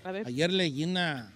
[0.04, 0.26] A ver.
[0.26, 1.32] Ayer leí una.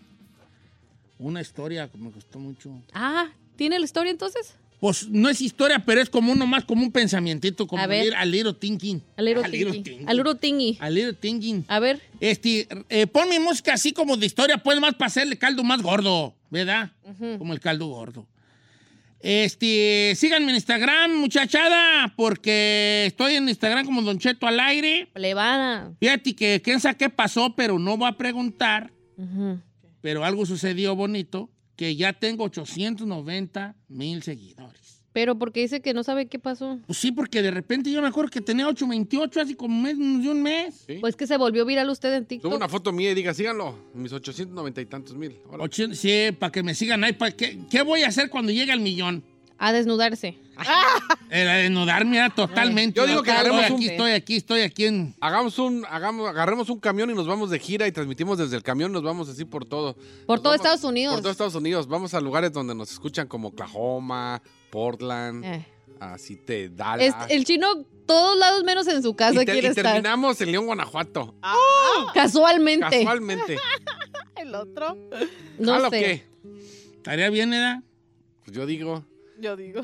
[1.19, 2.71] Una historia que me gustó mucho.
[2.95, 4.55] Ah, ¿tiene la historia entonces?
[4.81, 8.07] Pues no es historia, pero es como uno más como un pensamientito, como A ver.
[8.07, 9.03] ir a little thinking.
[9.17, 9.83] A little A little tingy.
[9.85, 10.09] thinking.
[10.09, 10.79] A little tingy.
[10.81, 11.65] A little thinking.
[11.69, 12.01] A ver.
[12.19, 15.83] Este, eh, pon mi música así como de historia, pues más para hacerle caldo más
[15.83, 16.93] gordo, ¿verdad?
[17.39, 18.27] Como el caldo gordo.
[19.23, 25.11] Este, síganme en Instagram, muchachada, porque estoy en Instagram como Don Cheto al aire.
[25.13, 25.93] Plebana.
[26.01, 28.91] Fíjate que quién sabe qué pasó, pero no voy a preguntar.
[29.19, 29.61] Ujú.
[30.01, 35.01] Pero algo sucedió bonito, que ya tengo 890 mil seguidores.
[35.15, 36.79] Pero porque dice que no sabe qué pasó.
[36.87, 40.29] Pues sí, porque de repente yo me acuerdo que tenía 828 hace como menos de
[40.29, 40.85] un mes.
[40.87, 40.99] Sí.
[41.01, 42.55] Pues que se volvió viral usted en Tuve TikTok.
[42.55, 43.77] una foto mía y diga, síganlo.
[43.95, 45.39] Mis 890 y tantos mil.
[45.59, 47.15] Ocho- sí, para que me sigan ahí.
[47.15, 49.25] pa' ¿Qué, ¿Qué voy a hacer cuando llegue al millón?
[49.63, 50.39] A desnudarse.
[51.31, 52.99] Era desnudarme era totalmente.
[52.99, 55.15] Yo digo que Estoy agarremos aquí, un- estoy aquí, estoy aquí en...
[55.21, 58.63] Hagamos un, hagamos, agarremos un camión y nos vamos de gira y transmitimos desde el
[58.63, 59.95] camión, nos vamos así por todo.
[59.95, 61.15] Por Nos todo vamos- Estados Unidos.
[61.15, 61.87] Por todo Estados Unidos.
[61.89, 65.67] Vamos a lugares donde nos escuchan como Oklahoma, Portland, Eh.
[66.01, 66.65] así te.
[66.99, 67.69] Este, el chino,
[68.07, 69.85] todos lados menos en su casa y, te- quiere y estar.
[69.85, 71.35] terminamos en León, Guanajuato.
[72.15, 72.87] Casualmente.
[73.05, 73.57] Casualmente.
[74.37, 74.97] El otro,
[75.59, 75.99] No ¿Jalo o sé.
[76.01, 76.25] qué?
[76.97, 77.83] Estaría bien, ¿verdad?
[78.45, 79.05] Pues yo digo.
[79.41, 79.83] Yo digo.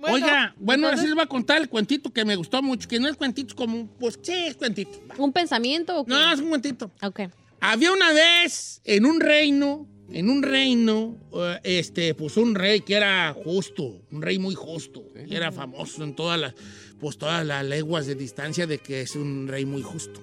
[0.00, 2.88] Bueno, Oiga, bueno, ahora sí les voy a contar el cuentito que me gustó mucho,
[2.88, 3.86] que no es cuentito como...
[3.98, 4.98] Pues sí, es cuentito.
[5.18, 6.10] ¿Un pensamiento o qué?
[6.10, 6.90] No, es un cuentito.
[7.02, 7.20] Ok.
[7.60, 12.94] Había una vez en un reino, en un reino, eh, este, pues un rey que
[12.94, 16.54] era justo, un rey muy justo, que era famoso en todas las,
[16.98, 20.20] pues todas las leguas de distancia de que es un rey muy justo.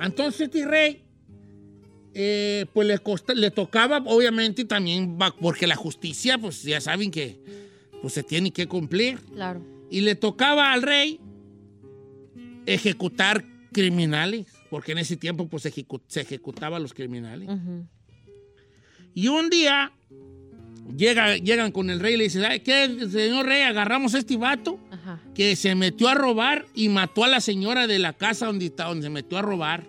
[0.00, 1.04] Entonces este rey,
[2.14, 7.38] eh, pues le, costa- le tocaba, obviamente también, porque la justicia, pues ya saben que
[8.02, 9.18] pues se tiene que cumplir.
[9.34, 9.62] Claro.
[9.90, 11.20] Y le tocaba al rey
[12.66, 17.48] ejecutar criminales, porque en ese tiempo pues ejecu- se ejecutaba a los criminales.
[19.14, 19.92] Y un día
[20.96, 23.62] llega, llegan con el rey y le dicen, "Ay, ¿qué, señor rey?
[23.62, 25.20] Agarramos a este vato Ajá.
[25.34, 28.84] que se metió a robar y mató a la señora de la casa donde, está,
[28.84, 29.84] donde se metió a robar.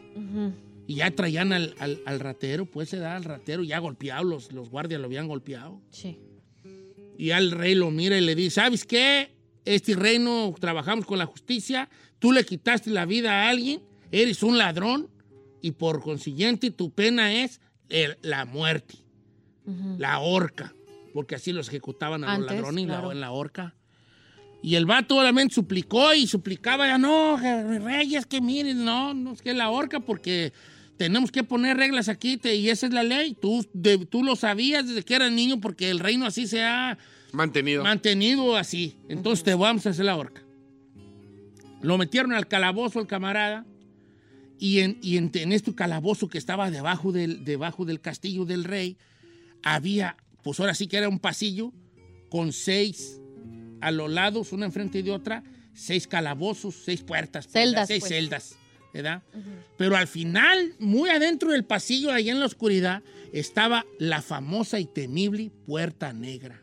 [0.92, 4.52] Y ya traían al, al- al ratero, pues se da al ratero, ya golpeado, los,
[4.52, 5.82] los guardias lo habían golpeado.
[5.90, 6.20] Sí.
[7.18, 9.32] Y al rey lo mira y le dice, ¿sabes qué?
[9.64, 11.88] Este reino trabajamos con la justicia,
[12.20, 15.08] tú le quitaste la vida a alguien, eres un ladrón
[15.62, 18.96] y por consiguiente tu pena es el- la muerte,
[19.98, 20.74] la horca,
[21.14, 23.76] porque así los ejecutaban a los ladrones la- en la horca.
[24.64, 29.42] Y el vato obviamente suplicó y suplicaba, ya no, reyes, que miren, no, no es
[29.42, 30.54] que la horca porque
[31.06, 33.36] tenemos que poner reglas aquí te- y esa es la ley.
[33.42, 36.96] Tú, de- tú lo sabías desde que eras niño porque el reino así se ha
[37.32, 37.82] Mantenido.
[37.84, 38.98] mantenido así.
[39.10, 40.44] Entonces te vamos a hacer la horca.
[41.82, 43.66] Lo metieron al calabozo el camarada
[44.60, 48.64] y en, y en, en este calabozo que estaba debajo del, debajo del castillo del
[48.64, 48.96] rey
[49.64, 51.74] había, pues ahora sí que era un pasillo
[52.30, 53.20] con seis
[53.82, 57.48] a los lados, una enfrente de otra, seis calabozos, seis puertas.
[57.48, 58.10] Celdas, Seis pues.
[58.14, 58.56] celdas,
[58.94, 59.24] ¿verdad?
[59.78, 64.86] Pero al final, muy adentro del pasillo, ahí en la oscuridad, estaba la famosa y
[64.86, 66.62] temible Puerta Negra.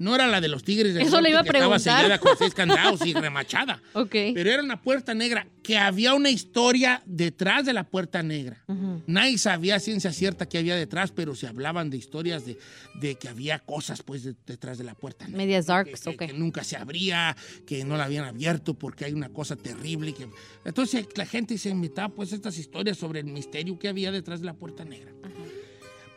[0.00, 1.96] No era la de los tigres del Eso norte le iba a que estaba preguntar.
[2.02, 3.82] sellada con seis candados y remachada.
[3.92, 4.10] Ok.
[4.34, 8.64] Pero era una puerta negra que había una historia detrás de la puerta negra.
[9.06, 12.58] Nadie sabía ciencia cierta que había detrás, pero se hablaban de historias de,
[12.94, 15.36] de que había cosas pues de- detrás de la puerta negra.
[15.36, 16.16] Medias darks, Que, ok.
[16.28, 17.36] que nunca se abría,
[17.66, 20.14] que no la habían abierto porque hay una cosa terrible.
[20.14, 20.28] Que...
[20.64, 24.46] Entonces la gente se inventaba pues estas historias sobre el misterio que había detrás de
[24.46, 25.12] la puerta negra.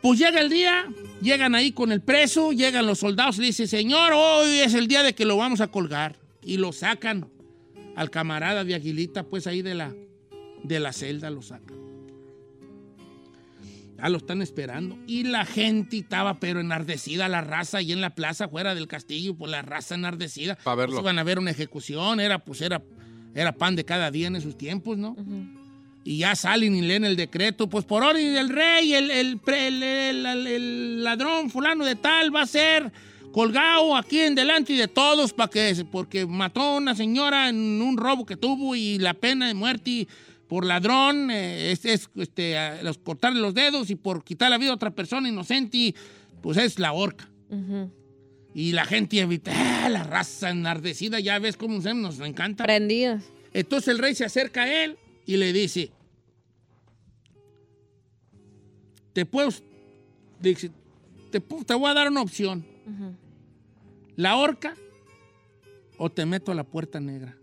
[0.04, 0.84] Pues llega el día,
[1.22, 4.86] llegan ahí con el preso, llegan los soldados y le dicen, señor, hoy es el
[4.86, 6.16] día de que lo vamos a colgar.
[6.42, 7.30] Y lo sacan
[7.96, 9.94] al camarada de Aguilita, pues ahí de la,
[10.62, 11.78] de la celda lo sacan.
[13.96, 14.98] Ya lo están esperando.
[15.06, 19.34] Y la gente estaba pero enardecida, la raza ahí en la plaza fuera del castillo,
[19.34, 20.56] pues la raza enardecida.
[20.56, 20.96] Pa' verlo.
[20.96, 22.82] Pues iban a ver una ejecución, era pues era,
[23.34, 25.16] era pan de cada día en esos tiempos, ¿no?
[26.06, 31.02] Y ya salen y leen el decreto, pues por orden del rey, el, el, el-
[31.02, 32.92] ladrón fulano de tal va a ser
[33.32, 37.96] colgado aquí en delante de todos para que, porque mató a una señora en un
[37.96, 40.06] robo que tuvo y la pena de muerte
[40.46, 44.58] por ladrón eh, es, es, este, a- los- cortarle los dedos y por quitar la
[44.58, 45.94] vida a otra persona inocente,
[46.42, 47.28] pues es la horca.
[48.54, 49.88] Y la gente evita, ¡ah!
[49.88, 52.64] la raza enardecida, ya ves cómo nos encanta.
[52.64, 53.24] Prendidas.
[53.52, 55.90] Entonces el rey se acerca a él y le dice,
[59.12, 59.50] te puedo,
[60.40, 60.70] dice,
[61.30, 62.64] te, voy a dar una opción,
[64.16, 64.74] la horca
[65.98, 67.36] o te meto a la puerta negra.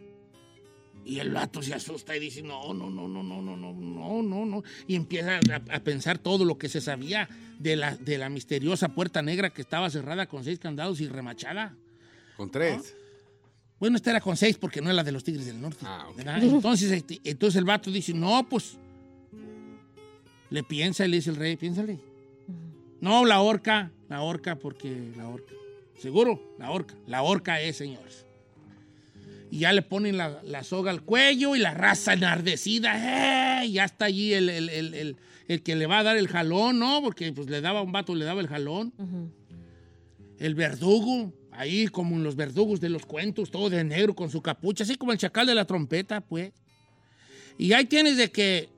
[1.03, 4.21] Y el vato se asusta y dice, no, no, no, no, no, no, no, no,
[4.21, 4.63] no, no.
[4.85, 8.89] Y empieza a, a pensar todo lo que se sabía de la, de la misteriosa
[8.89, 11.75] puerta negra que estaba cerrada con seis candados y remachada.
[12.37, 12.95] Con tres.
[13.81, 15.79] Bueno, esta era con seis porque no es la de los Tigres del Norte.
[15.83, 16.05] Ah,
[16.93, 18.77] este, entonces el vato dice, no, pues,
[20.49, 21.99] le piensa y le dice el rey, piénsale.
[23.01, 25.51] No, la horca, la horca, porque la horca.
[25.99, 26.55] ¿Seguro?
[26.59, 26.93] La horca.
[27.07, 28.25] La horca es, señores.
[29.49, 33.61] Y ya le ponen la, la soga al cuello y la raza enardecida.
[33.63, 33.65] ¡eh!
[33.65, 35.15] Y ya está allí el, el- el- el-
[35.47, 37.01] el que le va a dar el jalón, ¿no?
[37.01, 38.93] Porque pues le daba a un vato, le daba el jalón.
[40.39, 44.41] El verdugo, ahí como en los verdugos de los cuentos, todo de negro con su
[44.41, 46.51] capucha, así como el chacal de la trompeta, pues.
[47.57, 48.69] Y ahí tienes de que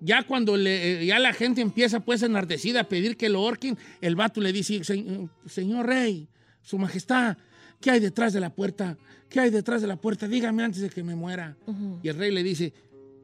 [0.00, 3.76] ya cuando le, eh, ya la gente empieza pues enardecida a pedir que lo ahorquen,
[4.00, 6.28] el vato le dice, "Se- señor rey,
[6.62, 7.36] su majestad,
[7.80, 8.96] ¿qué hay detrás de la puerta?
[9.28, 10.28] ¿Qué hay detrás de la puerta?
[10.28, 11.56] Dígame antes de que me muera.
[12.02, 12.72] Y el rey le dice,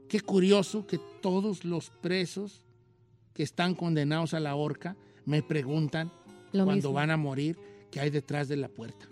[0.08, 2.64] qué curioso que todos los presos
[3.32, 6.10] que están condenados a la horca me preguntan
[6.52, 6.92] Lo cuando mismo.
[6.92, 7.58] van a morir
[7.90, 9.06] qué hay detrás de la puerta.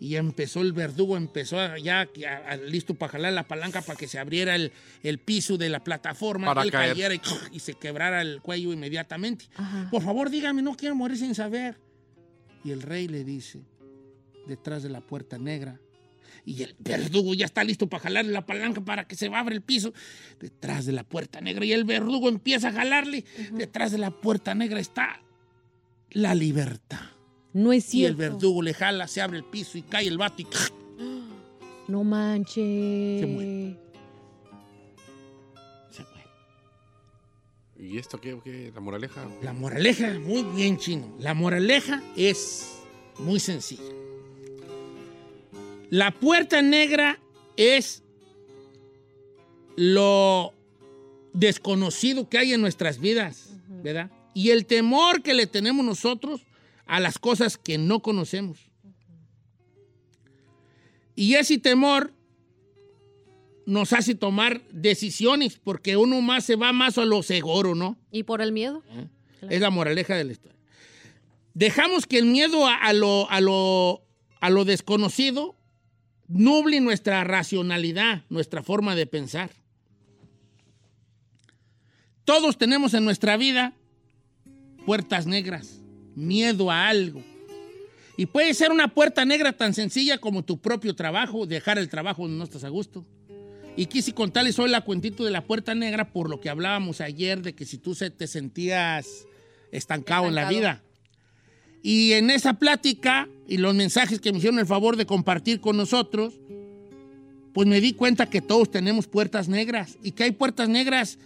[0.00, 4.08] Y empezó el verdugo, empezó ya a- a- listo para jalar la palanca para que
[4.08, 4.72] se abriera el,
[5.04, 6.90] el piso de la plataforma, Para que él caer.
[6.90, 7.20] cayera y,
[7.56, 9.44] y se quebrara el cuello inmediatamente.
[9.54, 9.88] Ajá.
[9.92, 11.78] Por favor, dígame, no quiero morir sin saber.
[12.64, 13.60] Y el rey le dice,
[14.48, 15.78] detrás de la puerta negra,
[16.44, 19.62] y el verdugo ya está listo para jalarle la palanca para que se abra el
[19.62, 19.92] piso,
[20.40, 24.52] detrás de la puerta negra, y el verdugo empieza a jalarle, detrás de la puerta
[24.52, 25.22] negra está
[26.10, 26.98] la libertad.
[27.52, 28.18] No es Y el cierto.
[28.34, 30.46] verdugo le jala, se abre el piso y cae el vato y
[31.88, 33.20] No manches.
[33.20, 33.76] Se muere.
[35.90, 36.26] se muere.
[37.78, 38.38] ¿Y esto qué?
[38.42, 38.70] qué?
[38.74, 39.28] ¿La moraleja?
[39.42, 41.14] La moraleja, muy bien chino.
[41.18, 42.78] La moraleja es
[43.18, 43.82] muy sencilla.
[45.90, 47.18] La puerta negra
[47.56, 48.02] es
[49.76, 50.54] lo
[51.34, 53.50] desconocido que hay en nuestras vidas,
[53.82, 54.10] ¿verdad?
[54.34, 56.40] Y el temor que le tenemos nosotros
[56.92, 58.58] a las cosas que no conocemos.
[61.16, 62.12] Y ese temor
[63.64, 67.96] nos hace tomar decisiones porque uno más se va más a lo seguro, ¿no?
[68.10, 68.82] ¿Y por el miedo?
[69.48, 70.58] Es la moraleja de la historia.
[71.54, 74.02] Dejamos que el miedo a, a lo, a, lo,
[74.40, 75.56] a lo desconocido
[76.28, 79.48] nuble nuestra racionalidad, nuestra forma de pensar.
[82.26, 83.72] Todos tenemos en nuestra vida
[84.84, 85.81] puertas negras,
[86.14, 87.22] miedo a algo.
[88.16, 92.22] Y puede ser una puerta negra tan sencilla como tu propio trabajo, dejar el trabajo
[92.22, 93.04] donde no estás a gusto.
[93.76, 97.40] Y quise contarles hoy la cuentito de la puerta negra por lo que hablábamos ayer
[97.40, 99.26] de que si tú se- te sentías
[99.70, 100.60] estancado, en la Estancado.
[100.60, 100.82] vida.
[101.82, 105.76] Y en esa plática y los mensajes que me hicieron el favor de compartir con
[105.78, 106.34] nosotros,
[107.54, 111.18] pues me di cuenta que todos tenemos puertas negras y que hay puertas negras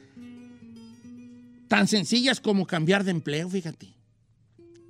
[1.68, 3.88] tan sencillas como cambiar de empleo, fíjate.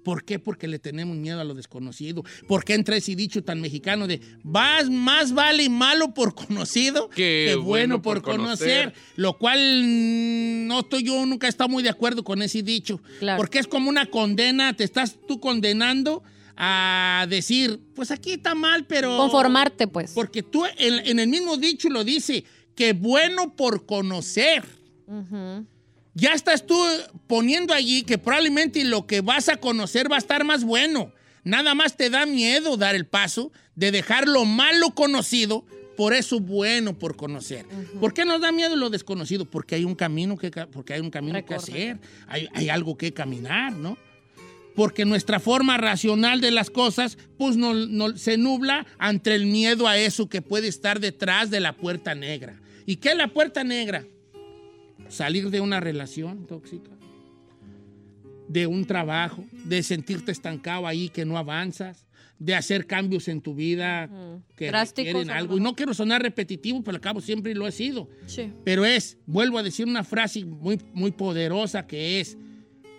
[0.07, 0.39] ¿Por qué?
[0.39, 2.23] Porque le tenemos miedo a lo desconocido.
[2.47, 7.47] ¿Por qué entra ese dicho tan mexicano de más, más vale malo por conocido Que
[7.49, 7.65] que bueno,
[7.99, 8.93] bueno por, por conocer?
[8.93, 8.95] conocer.
[9.17, 13.01] Lo cual mm, no estoy yo, nunca he estado muy de acuerdo con ese dicho.
[13.19, 13.37] Claro.
[13.37, 16.23] Porque es como una condena, te estás tú condenando
[16.57, 19.17] a decir, pues aquí está mal, pero...
[19.17, 20.13] Conformarte, pues.
[20.13, 22.45] Porque tú en, en el mismo dicho lo dice,
[22.77, 24.65] que bueno por conocer.
[25.09, 25.67] Ujú.
[26.19, 26.75] Ya estás tú
[27.27, 31.13] poniendo allí que probablemente lo que vas a conocer va a estar más bueno.
[31.45, 36.41] Nada más te da miedo dar el paso de dejar lo malo conocido por eso
[36.41, 37.67] bueno por conocer.
[38.01, 39.45] ¿Por qué nos da miedo lo desconocido?
[39.45, 41.99] Porque hay un camino que, porque hay un camino que hacer,
[42.29, 43.99] hay, hay algo que caminar, ¿no?
[44.75, 49.87] Porque nuestra forma racional de las cosas, pues no, no- se nubla ante el miedo
[49.87, 52.59] a eso que puede estar detrás de la puerta negra.
[52.87, 54.05] ¿Y qué es la puerta negra?
[55.09, 56.91] Salir de una relación tóxica,
[58.49, 62.07] de un trabajo, de sentirte estancado ahí que no avanzas,
[62.39, 64.11] de hacer cambios en tu vida
[64.57, 65.57] que requieren a lo algo.
[65.57, 68.09] Y no quiero sonar repetitivo, pero al cabo siempre lo he sido.
[68.27, 68.53] Sí.
[68.65, 72.37] Pero es, vuelvo a decir una frase muy, muy poderosa que es,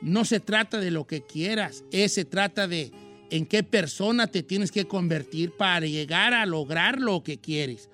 [0.02, 2.92] no se trata de lo que quieras, es, se trata de
[3.30, 7.90] en qué persona te tienes que convertir para llegar a lograr lo que quieres.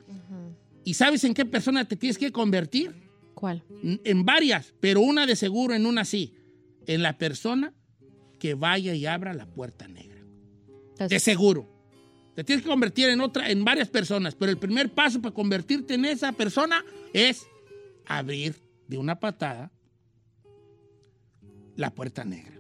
[0.86, 3.03] ¿Y sabes en qué persona te tienes que convertir?
[3.44, 3.62] ¿Cuál?
[3.84, 6.34] En varias, pero una de seguro, en una sí.
[6.88, 7.74] En la persona
[8.40, 10.22] que vaya y abra la puerta negra.
[11.10, 11.70] De seguro.
[12.36, 15.96] Te tienes que convertir en otra, en varias personas, pero el primer paso para convertirte
[15.96, 17.46] en esa persona es
[18.06, 18.56] abrir
[18.88, 19.74] de una patada
[21.76, 22.54] la puerta negra.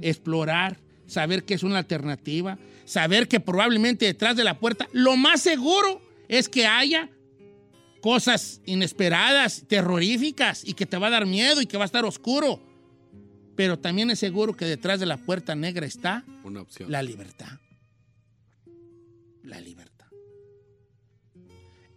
[0.00, 0.78] Explorar,
[1.08, 6.00] saber que es una alternativa, saber que probablemente detrás de la puerta, lo más seguro
[6.28, 7.10] es que haya
[8.00, 12.04] cosas inesperadas, terroríficas y que te va a dar miedo y que va a estar
[12.04, 12.60] oscuro.
[13.56, 16.90] Pero también es seguro que detrás de la puerta negra está Una opción.
[16.90, 17.48] la libertad.
[19.42, 20.06] La libertad.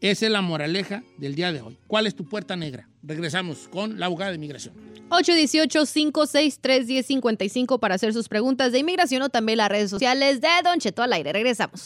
[0.01, 1.77] Esa es la moraleja del día de hoy.
[1.87, 2.89] ¿Cuál es tu puerta negra?
[3.01, 4.73] Regresamos con la abogada de inmigración.
[5.09, 11.01] 818-563-1055 para hacer sus preguntas de inmigración o también las redes sociales de Don Cheto
[11.03, 11.31] al aire.
[11.31, 11.85] Regresamos.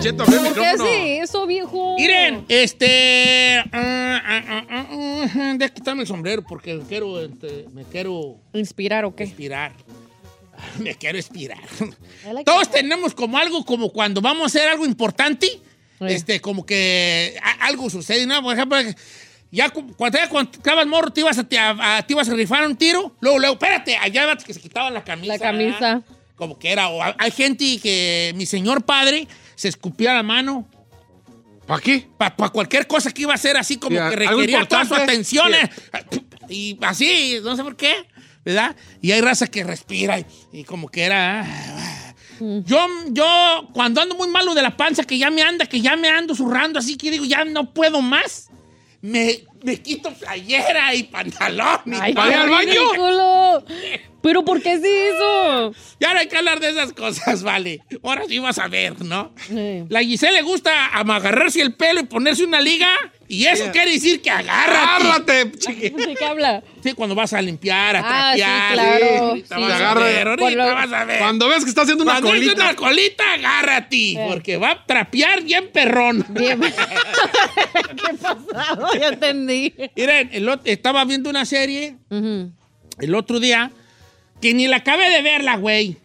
[0.00, 0.90] Cheto, abre el ¿Por qué micrófono.
[0.90, 1.96] Eso, viejo.
[1.96, 3.58] Miren, este.
[3.58, 9.04] ah, ah, ah, ah, ah, Deja quitarme el sombrero porque quiero, este, me quiero ¿Inspirar
[9.06, 9.24] o qué?
[9.24, 9.72] inspirar.
[10.78, 11.58] Me quiero inspirar.
[12.44, 15.60] Todos tenemos como algo, como cuando vamos a hacer algo importante,
[16.00, 18.40] este, como que a- algo sucede, ¿no?
[18.42, 18.78] Por ejemplo,
[19.54, 22.28] Ya cu- cuando, ya cuando estabas morro, te ibas a, te, a- a- te ibas
[22.28, 23.14] a rifar un tiro.
[23.20, 25.32] Luego, luego, espérate, allá que se quitaban la camisa.
[25.34, 26.02] La camisa.
[26.36, 26.88] Como que era.
[26.88, 30.68] o hay- gente que mi señor padre se escupía la mano.
[31.66, 32.06] ¿Para qué?
[32.18, 35.54] Para cualquier cosa que iba a hacer así como Sí, que requería toda su atención.
[35.54, 35.70] eh,
[36.48, 37.94] Y así, no sé por qué,
[38.44, 38.76] ¿verdad?
[39.00, 41.42] Y hay raza que respira y, y como que era...
[41.46, 45.80] ah, Yo, yo, cuando ando muy malo de la panza, que ya me anda, que
[45.80, 48.50] ya me ando zurrando, así que digo, ya no puedo más,
[49.04, 51.80] me, me quito playera y pantalón.
[51.86, 52.24] y Ay, todo.
[52.24, 53.33] qué ridículo.
[54.24, 55.72] ¿Pero por qué sí eso?
[56.00, 57.80] Ya no hay que hablar de esas cosas, vale.
[58.02, 59.32] Ahora sí vas a ver, ¿no?
[59.90, 62.88] La Giselle le gusta agarrarse el pelo y ponerse una liga.
[63.28, 63.70] Y eso Sí.
[63.70, 65.04] quiere decir que agárrate.
[65.06, 65.44] Agárrate.
[65.44, 66.62] ¿De qué habla?
[66.82, 68.72] Sí, cuando vas a limpiar, a Ah, sí, trapear.
[68.74, 69.24] claro.
[69.28, 69.62] ahorita Sí.
[69.62, 71.18] vas a agarra- ver, ahorita Por lo- vas a ver.
[71.18, 72.54] Cuando ves que está haciendo una Cuando colita.
[72.54, 74.16] una colita, agárrate.
[74.28, 76.24] Porque va a trapear bien perrón.
[76.30, 76.60] Bien.
[76.62, 78.88] ¿Qué pasado?
[78.98, 79.74] Ya entendí.
[79.96, 83.70] Miren, el estaba viendo una serie el otro día
[84.44, 85.96] que ni la acabé de verla, güey.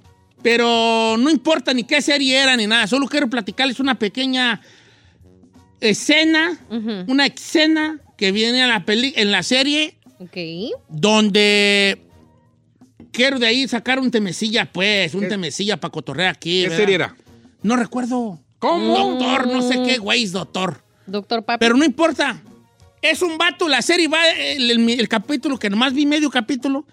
[0.41, 2.87] Pero no importa ni qué serie era ni nada.
[2.87, 4.61] Solo quiero platicarles una pequeña
[5.81, 6.57] escena,
[7.07, 10.37] una escena que viene en la, peli en la serie Ok.
[10.87, 12.01] donde
[13.11, 16.61] quiero de ahí sacar un temecilla, pues, un temecilla para cotorrear aquí.
[16.61, 16.77] ¿Qué ¿verdad?
[16.77, 17.15] serie era?
[17.61, 18.39] No recuerdo.
[18.59, 18.97] ¿Cómo?
[18.97, 20.81] Doctor, no sé qué, güey, es doctor.
[21.07, 21.59] Doctor Papi.
[21.65, 22.41] Pero no importa.
[23.01, 26.85] Es un vato, la serie va, el, el- el capítulo, que nomás vi medio capítulo,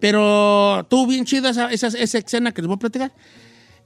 [0.00, 3.12] pero estuvo bien chida esa, esa, esa escena que les voy a platicar.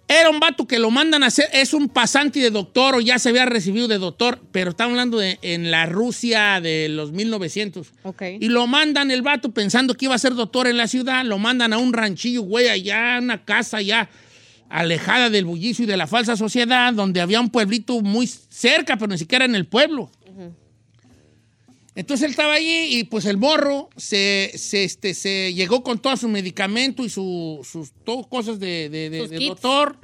[0.06, 3.18] Era un vato que lo mandan a hacer, es un pasante de doctor o ya
[3.18, 7.90] se había recibido de doctor, pero estamos hablando de en la Rusia de los 1900.
[8.02, 8.22] Ok.
[8.38, 11.38] Y lo mandan el vato pensando que iba a ser doctor en la ciudad, lo
[11.38, 14.10] mandan a un ranchillo, güey, allá, una casa ya
[14.68, 19.10] alejada del bullicio y de la falsa sociedad, donde había un pueblito muy cerca, pero
[19.10, 20.10] ni siquiera en el pueblo.
[21.97, 26.16] Entonces él estaba allí y pues el morro se, se, este, se llegó con todo
[26.16, 29.11] su medicamento y su- sus todo cosas de, de-
[29.49, 29.99] doctor.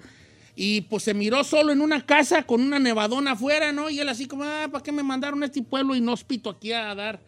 [0.54, 3.88] Y pues se miró solo en una casa con una nevadona afuera, ¿no?
[3.90, 6.94] Y él así como, ah, ¿para qué me mandaron a este pueblo inhóspito aquí a
[6.94, 7.20] dar,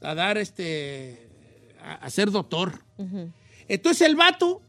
[0.00, 1.28] a dar este,
[1.82, 2.80] a, a ser doctor?
[3.68, 4.62] Entonces el vato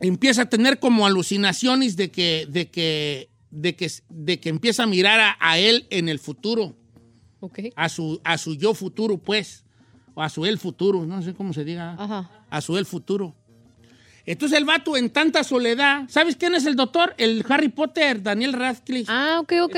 [0.00, 4.86] empieza a tener como alucinaciones de que, de que, de que, de que empieza a
[4.86, 6.76] mirar a, a él en el futuro,
[7.44, 7.58] Ok.
[7.76, 9.64] a su, a su yo futuro, pues,
[10.14, 12.30] o a su él futuro, no sé cómo se diga, Ajá.
[12.48, 13.34] a su él futuro.
[14.26, 17.14] Entonces el vato en tanta soledad, ¿sabes quién es el doctor?
[17.18, 19.12] El Harry Potter, Daniel Radcliffe.
[19.12, 19.76] Ah, ok, ok.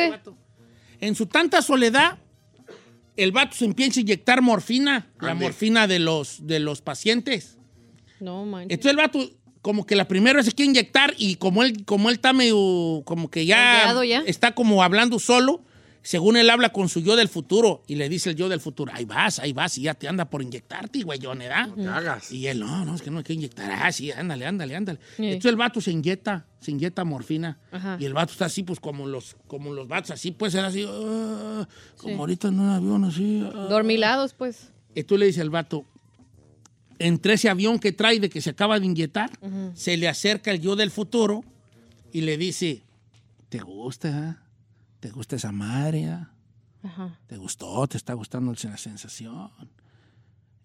[1.00, 2.18] En su tanta soledad,
[3.16, 7.58] el vato se empieza a inyectar morfina, la morfina de los, de los pacientes.
[8.20, 8.62] No, man.
[8.68, 9.18] Entonces el vato,
[9.62, 13.02] como que la primera vez se quiere inyectar y como él, como él está medio,
[13.04, 14.20] como que ya, ya.
[14.26, 15.60] está como hablando solo,
[16.06, 18.92] según él habla con su yo del futuro y le dice el yo del futuro,
[18.94, 21.68] ahí vas, ahí vas y ya te anda por inyectarte, güey, ¿verdad?
[21.74, 22.30] ¿Qué hagas?
[22.30, 23.68] Y él, no, no, es que no hay que inyectar.
[23.72, 25.00] Ah, sí, ándale, ándale, ándale.
[25.16, 25.24] Sí.
[25.26, 27.58] Entonces el vato se inyecta, se inyecta morfina.
[27.72, 27.96] Ajá.
[27.98, 30.86] Y el vato está así, pues como los, como los vatos así, pues era así,
[30.88, 33.44] ah, como ahorita en un avión así.
[33.52, 33.66] ah.
[33.68, 34.68] Dormilados, pues.
[34.94, 35.86] Y tú le dices al vato,
[37.00, 39.32] entre ese avión que trae de que se acaba de inyectar,
[39.74, 41.42] se le acerca el yo del futuro
[42.12, 42.84] y le dice,
[43.48, 44.45] ¿te gusta?
[45.00, 46.06] ¿Te gusta esa madre?
[46.06, 46.32] ah?
[46.82, 47.20] Ajá.
[47.26, 47.86] ¿Te gustó?
[47.86, 49.50] ¿Te está gustando la sensación?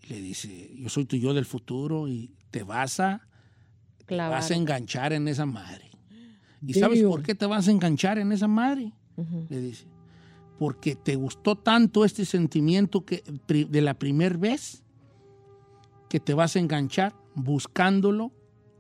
[0.04, 3.28] Y le dice, yo soy tu yo del futuro y te vas a,
[4.06, 5.90] te vas a enganchar en esa madre.
[6.66, 8.94] ¿Y sabes por qué te vas a enganchar en esa madre?
[9.50, 9.88] Le dice,
[10.60, 14.84] porque te gustó tanto este sentimiento que, de la primera vez
[16.08, 18.32] que te vas a enganchar buscándolo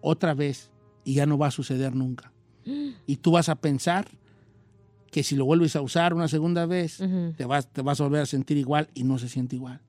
[0.02, 0.72] otra vez
[1.04, 2.32] y ya no va a suceder nunca.
[3.08, 4.08] Y tú vas a pensar
[5.12, 7.34] que si lo vuelves a usar una segunda vez, Ujú.
[7.38, 9.80] te, vas, te vas a volver a sentir igual y no se siente igual.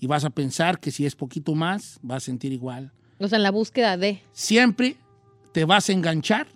[0.00, 2.90] Y vas a pensar que si es poquito más, vas a sentir igual.
[3.18, 4.20] O sea, en la búsqueda de.
[4.32, 4.96] Siempre
[5.52, 6.46] te vas a enganchar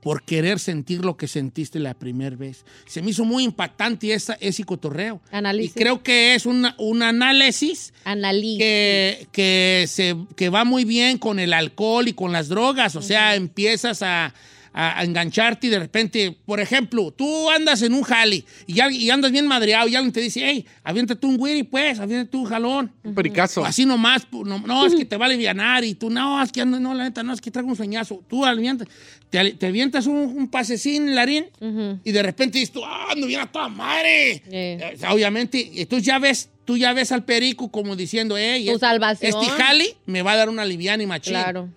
[0.00, 2.64] por querer sentir lo que sentiste la primera vez.
[2.86, 5.20] Se me hizo muy impactante esa, ese cotorreo.
[5.30, 5.72] Análisis.
[5.76, 8.58] Y creo que es una- un análisis Análisis.
[8.58, 12.96] que, que, se, que va muy bien con el alcohol y con las drogas.
[12.96, 14.32] O sea, empiezas a,
[14.74, 19.08] a- a engancharte y de repente, por ejemplo, tú andas en un jali y, y
[19.10, 22.92] andas bien madreado y alguien te dice, hey, aviéntate un güiri, pues, aviéntate un jalón.
[23.04, 23.64] Un pericazo.
[23.64, 26.60] Así nomás, no, no, es que te va a alivianar y tú, no, es que
[26.62, 28.22] ando- no, la neta, no, es que traigo un sueñazo.
[28.28, 28.88] Tú aliviantas,
[29.30, 32.00] te, ali- te avientas un, un pasecín, Larín, Ujú.
[32.04, 34.32] y de repente dices tú, ah, ando bien a toda madre.
[34.32, 34.42] Eh.
[34.50, 38.86] Eh, Obviamente, entonces ya ves, tú ya ves al perico como diciendo, hey, Tu este-
[38.86, 39.32] salvación.
[39.40, 41.32] este jali me va a dar una liviana y machín.
[41.34, 41.68] Claro.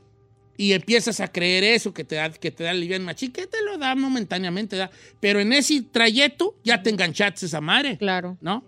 [0.58, 3.46] Y empiezas a creer eso, que te da, que te da liviana y machín, que
[3.46, 4.90] te lo da momentáneamente, da.
[5.20, 8.38] Pero en ese trayecto ya te enganchaste esa madre, Claro.
[8.42, 8.64] ¿no?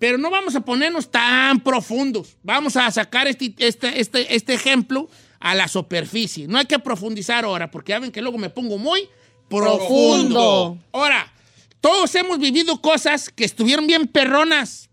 [0.00, 2.36] Pero no vamos a ponernos tan profundos.
[2.42, 5.08] Vamos a sacar este, este, este, este ejemplo
[5.38, 6.48] a la superficie.
[6.48, 9.08] No hay que profundizar ahora, porque ya ven que luego me pongo muy
[9.48, 9.78] profundo.
[9.78, 10.78] Profundo.
[10.90, 11.32] Ahora,
[11.80, 14.90] todos hemos vivido cosas que estuvieron bien perronas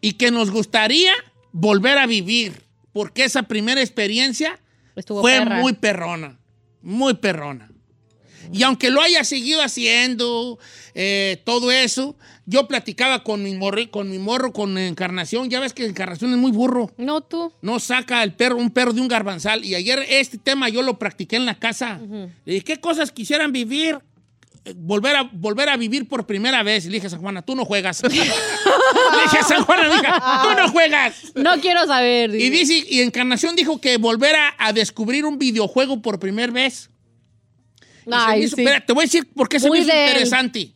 [0.00, 1.12] y que nos gustaría
[1.52, 2.60] volver a vivir,
[2.92, 4.58] porque esa primera experiencia
[4.96, 5.60] Estuvo fue perra.
[5.60, 6.38] muy perrona,
[6.82, 7.68] muy perrona.
[8.52, 10.58] Y aunque lo haya seguido haciendo,
[10.94, 15.48] eh, todo eso, yo platicaba con mi, morri- con mi morro, con Encarnación.
[15.48, 16.90] Ya ves que Encarnación es muy burro.
[16.98, 17.52] No tú.
[17.62, 19.64] No saca el perro, un perro de un garbanzal.
[19.64, 22.00] Y ayer este tema yo lo practiqué en la casa.
[22.44, 24.00] Le dije, ¿qué cosas quisieran vivir?
[24.64, 26.84] Eh, Volver a, volver a vivir por primera vez.
[26.84, 28.02] Y le dije a San Juana, tú no juegas.
[28.08, 29.88] le dije a San Juana,
[30.42, 31.14] tú no juegas.
[31.34, 32.34] No quiero saber.
[32.34, 36.90] Y dice, y Encarnación dijo que volver a, a descubrir un videojuego por primera vez.
[38.10, 38.62] Ay, hizo- sí.
[38.62, 40.08] espera, te voy a decir por qué se Muy me hizo él.
[40.08, 40.72] interesante.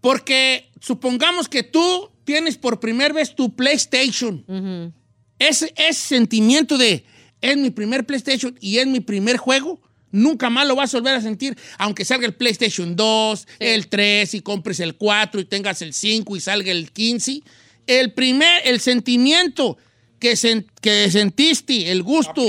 [0.00, 4.92] Porque supongamos que tú tienes por primera vez tu PlayStation.
[5.38, 7.04] Ese, ese sentimiento de
[7.40, 9.80] es mi primer PlayStation y es mi primer juego,
[10.12, 14.34] nunca más lo vas a volver a sentir, aunque salga el PlayStation 2, el 3
[14.34, 17.42] y compres el 4 y tengas el 5 y salga el 15.
[17.86, 19.76] El primer, el sentimiento
[20.20, 22.42] que, sen- que sentiste, el gusto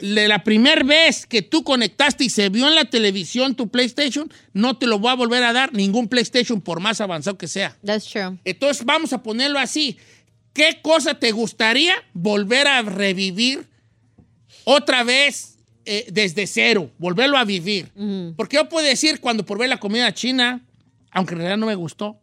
[0.00, 4.32] de la primera vez que tú conectaste y se vio en la televisión tu PlayStation,
[4.54, 7.76] no te lo voy a volver a dar ningún PlayStation por más avanzado que sea.
[7.84, 8.38] That's true.
[8.46, 9.98] Entonces vamos a ponerlo así.
[10.54, 13.68] ¿Qué cosa te gustaría volver a revivir
[14.64, 15.57] otra vez
[15.88, 16.90] eh, desde cero?
[16.98, 17.90] Volverlo a vivir.
[18.36, 20.64] Porque yo puedo decir cuando probé la comida china,
[21.10, 22.18] aunque en realidad no me gustó,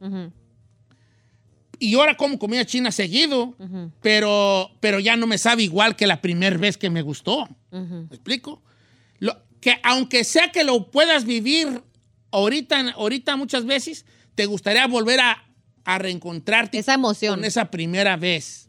[1.78, 3.54] y ahora como comida china seguido,
[4.02, 7.50] pero, pero ya no me sabe igual que la primera vez que me gustó.
[7.72, 8.62] ¿Me explico?
[9.20, 11.82] Lo- que aunque sea que lo puedas vivir
[12.32, 14.06] ahorita, ahorita muchas veces,
[14.36, 15.44] te gustaría volver a,
[15.84, 17.36] a reencontrarte Esa emoción.
[17.36, 18.65] con esa primera vez.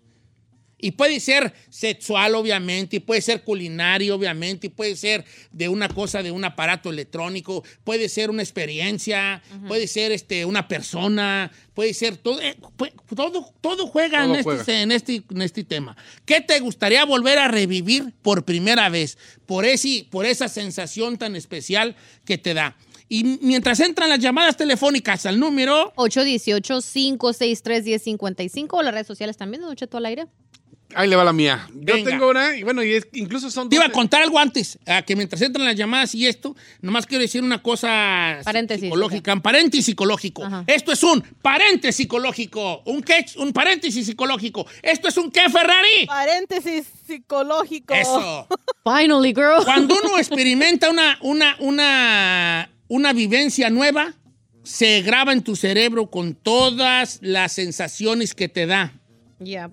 [0.78, 5.88] Y puede ser sexual, obviamente, y puede ser culinario, obviamente, y puede ser de una
[5.88, 11.94] cosa, de un aparato electrónico, puede ser una experiencia, puede ser este, una persona, puede
[11.94, 14.60] ser todo, eh, pu- todo, todo juega, Todo en, juega.
[14.60, 15.96] Este, en, este, en este tema.
[16.26, 19.16] ¿Qué te gustaría volver a revivir por primera vez?
[19.46, 21.96] Por, ese, por esa sensación tan especial
[22.26, 22.76] que te da.
[23.08, 29.76] Y mientras entran las llamadas telefónicas al número 818-563-1055 o las redes sociales también, Don
[29.76, 30.26] Cheto al aire.
[30.94, 31.66] Ahí le va la mía.
[31.74, 32.10] Yo Venga.
[32.10, 33.94] tengo una, y bueno, y es- incluso son Te iba a 12.
[33.94, 37.60] contar algo antes, ah, que mientras entran las llamadas y esto, nomás quiero decir una
[37.62, 40.44] cosa Paréntesis, psicológica, un paréntesis psicológico.
[40.44, 40.64] Ajá.
[40.66, 44.64] Esto es un paréntesis psicológico, un, qué, un paréntesis psicológico.
[44.82, 46.06] Esto es un qué, Ferrari.
[46.06, 47.92] Paréntesis psicológico.
[47.92, 48.46] Eso.
[48.84, 49.64] Finally, girl.
[49.64, 54.14] Cuando uno experimenta una, una, una, una vivencia nueva,
[54.62, 58.92] se graba en tu cerebro con todas las sensaciones que te da.
[59.40, 59.72] Yep.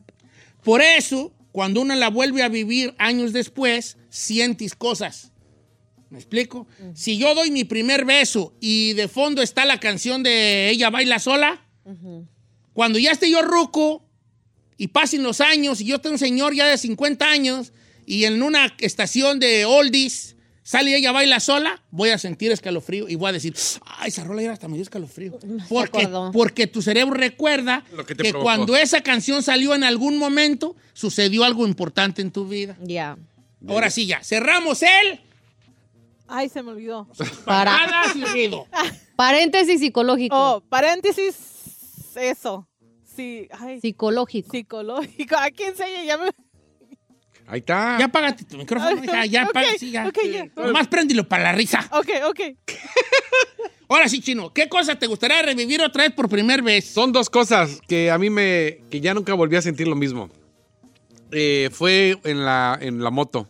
[0.63, 5.31] Por eso, cuando uno la vuelve a vivir años después, sientes cosas.
[6.09, 6.67] ¿Me explico?
[6.93, 11.19] Si yo doy mi primer beso y de fondo está la canción de Ella baila
[11.19, 11.65] sola,
[12.73, 14.05] cuando ya esté yo ruco
[14.77, 17.73] y pasen los años y yo esté un señor ya de 50 años
[18.05, 23.15] y en una estación de oldies sale Ella baila sola, voy a sentir escalofrío y
[23.15, 23.53] voy a decir,
[23.85, 25.37] ay, esa rola era hasta me dio escalofrío.
[25.69, 28.43] Porque, porque tu cerebro recuerda Lo que te que provocó.
[28.45, 32.75] cuando esa canción salió en algún momento, sucedió algo importante en tu vida.
[32.81, 33.17] Ya.
[33.67, 34.23] Ahora sí, ya.
[34.23, 35.19] Cerramos el
[36.27, 37.07] Ay, se me olvidó.
[38.15, 38.67] Y ruido.
[39.15, 40.35] Paréntesis psicológico.
[40.35, 41.35] Oh, paréntesis,
[42.15, 42.67] eso.
[43.15, 44.49] Sí, ay, Psicológico.
[44.49, 45.35] psicológico.
[45.37, 46.31] ¿A quién se me...
[47.47, 47.97] Ahí está.
[47.99, 50.07] Ya apágate tu micrófono, hija, ya apaga, sí, ya.
[50.07, 50.47] ok, ya.
[50.55, 51.87] Nomás préndilo para la risa.
[51.91, 52.39] Ok, ok.
[53.89, 56.85] Ahora sí, Chino, ¿qué cosa te gustaría revivir otra vez por primera vez?
[56.85, 58.79] Son dos cosas que a mí me.
[58.89, 60.29] que ya nunca volví a sentir lo mismo.
[61.31, 63.49] Eh, fue en la, en la moto.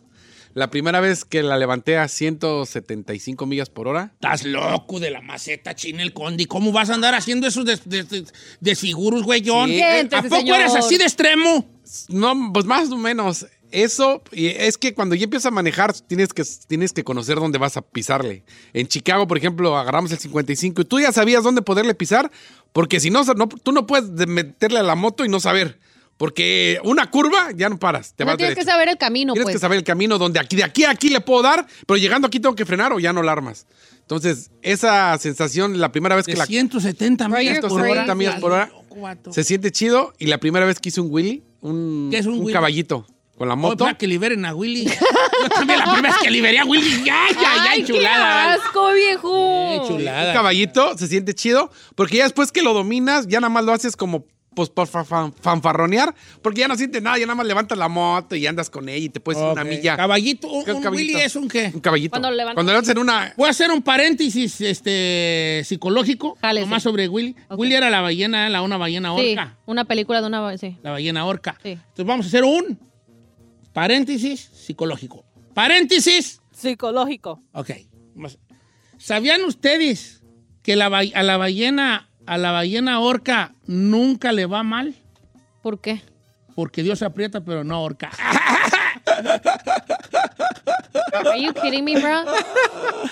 [0.52, 4.10] La primera vez que la levanté a 175 millas por hora.
[4.14, 6.46] Estás loco de la maceta, Chinel Condi.
[6.46, 9.68] ¿Cómo vas a andar haciendo esos des- des- des- desfiguros, güeyón?
[9.70, 9.80] Sí.
[9.82, 10.60] ¿A poco señor.
[10.60, 11.68] eres así de extremo?
[12.08, 13.46] No, pues más o menos.
[13.74, 17.58] Eso, y es que cuando ya empiezas a manejar, tienes que, tienes que conocer dónde
[17.58, 18.44] vas a pisarle.
[18.72, 22.30] En Chicago, por ejemplo, agarramos el 55 y tú ya sabías dónde poderle pisar,
[22.72, 25.80] porque si no, no tú no puedes de- meterle a la moto y no saber.
[26.16, 28.64] Porque una curva ya no paras, te No vas tienes derecho.
[28.66, 29.56] que saber el camino, Tienes pues.
[29.56, 32.28] que saber el camino donde aquí, de aquí a aquí le puedo dar, pero llegando
[32.28, 33.66] aquí tengo que frenar o ya no la armas.
[34.02, 38.04] Entonces, esa sensación, la primera vez que De la 170 Bro, millas por hora.
[38.06, 38.70] 170 millas por hora.
[39.32, 42.38] Se siente chido y la primera vez que hice un Willy, un, ¿Qué es un
[42.38, 42.52] Willy?
[42.52, 43.06] caballito
[43.36, 43.84] con la moto.
[43.84, 44.84] para que liberen a Willy.
[44.86, 47.04] Yo también la primera vez que liberé a Willy.
[47.04, 48.54] Ya, ya, ya, Ay, qué chulada.
[48.54, 49.82] asco, viejo.
[49.82, 50.28] Qué chulada.
[50.30, 53.72] un caballito, se siente chido, porque ya después que lo dominas, ya nada más lo
[53.72, 54.24] haces como
[54.56, 57.88] pues por fa- fan- fanfarronear, porque ya no sientes nada, ya nada más levantas la
[57.88, 59.96] moto y andas con ella y te puedes ir una milla.
[59.96, 61.12] Caballito, un, ¿Qué un caballito?
[61.16, 61.72] Willy es un qué?
[61.74, 62.10] Un caballito.
[62.10, 63.34] Cuando levantas- Cuando levantas en una...
[63.36, 66.66] Voy a hacer un paréntesis este, psicológico, Jálese.
[66.66, 67.34] nomás sobre Willy.
[67.50, 69.56] Willy era la ballena, la una ballena Sí, orca.
[69.66, 70.56] una película de una...
[70.56, 70.76] Sí.
[70.84, 71.58] La ballena orca.
[71.60, 71.70] Sí.
[71.70, 72.78] Entonces vamos a hacer un
[73.74, 75.24] paréntesis psicológico.
[75.52, 76.40] Paréntesis.
[76.50, 77.42] Psicológico.
[77.52, 77.70] Ok.
[78.96, 80.22] ¿Sabían ustedes
[80.62, 84.94] que la, a la ballena, a la ballena orca nunca le va mal?
[85.62, 86.00] ¿Por qué?
[86.54, 88.10] Porque Dios aprieta, pero no ahorca.
[91.12, 92.22] Are you kidding me, bro?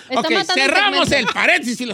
[0.09, 1.89] Está Ok, matando el cerramos el paréntesis.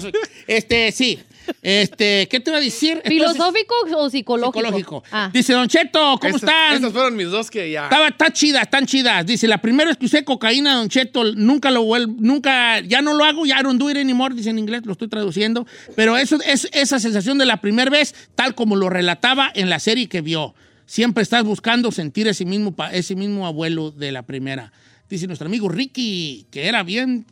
[0.47, 1.19] Este, sí.
[1.63, 3.01] Este, ¿qué te iba a decir?
[3.05, 4.59] Entonces, ¿Filosófico o psicológico?
[4.61, 5.05] psicológico.
[5.11, 5.31] Ah.
[5.33, 6.75] Dice, Don Cheto, ¿cómo Estas- están?
[6.77, 7.85] Estas fueron mis dos que ya...
[7.85, 9.27] Estaba, está chidas, están chidas.
[9.27, 13.15] Dice, la primera vez que usé cocaína, Don Cheto, nunca lo vuelvo, nunca, ya no
[13.15, 15.67] lo hago, ya don't do it anymore, dice en inglés, lo estoy traduciendo.
[15.97, 19.79] Pero eso es esa sensación de la primera vez, tal como lo relataba en la
[19.79, 20.55] serie que vio.
[20.87, 24.73] Siempre estás buscando sentir ese mismo, ese mismo abuelo de la primera.
[25.11, 27.27] Dice nuestro amigo Ricky, que era bien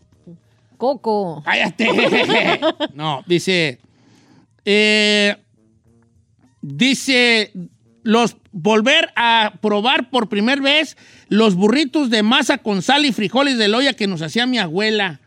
[0.77, 1.43] Coco.
[1.45, 1.89] ¡Cállate!
[2.95, 3.79] no, dice.
[4.67, 5.37] Eh,
[6.61, 7.53] dice.
[8.03, 10.97] Los volver a probar por primera vez
[11.29, 15.21] los burritos de masa con sal y frijoles de loya que nos hacía mi abuela.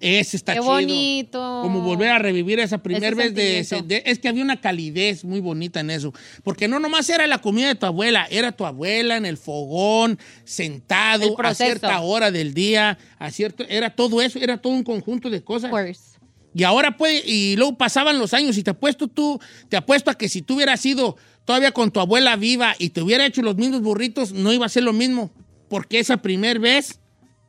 [0.00, 0.72] Ese está Qué chido.
[0.72, 1.60] bonito.
[1.62, 5.80] Como volver a revivir esa primera vez de, Es que había una calidez muy bonita
[5.80, 6.12] en eso.
[6.44, 10.18] Porque no nomás era la comida de tu abuela, era tu abuela en el fogón,
[10.44, 15.30] sentado a cierta hora del día, a cierto, era todo eso, era todo un conjunto
[15.30, 15.72] de cosas.
[15.72, 16.15] Of course.
[16.56, 19.38] Y ahora puede, y luego pasaban los años y te apuesto tú,
[19.68, 23.02] te apuesto a que si tú hubieras sido todavía con tu abuela viva y te
[23.02, 25.30] hubiera hecho los mismos burritos, no iba a ser lo mismo.
[25.68, 26.98] Porque esa primera vez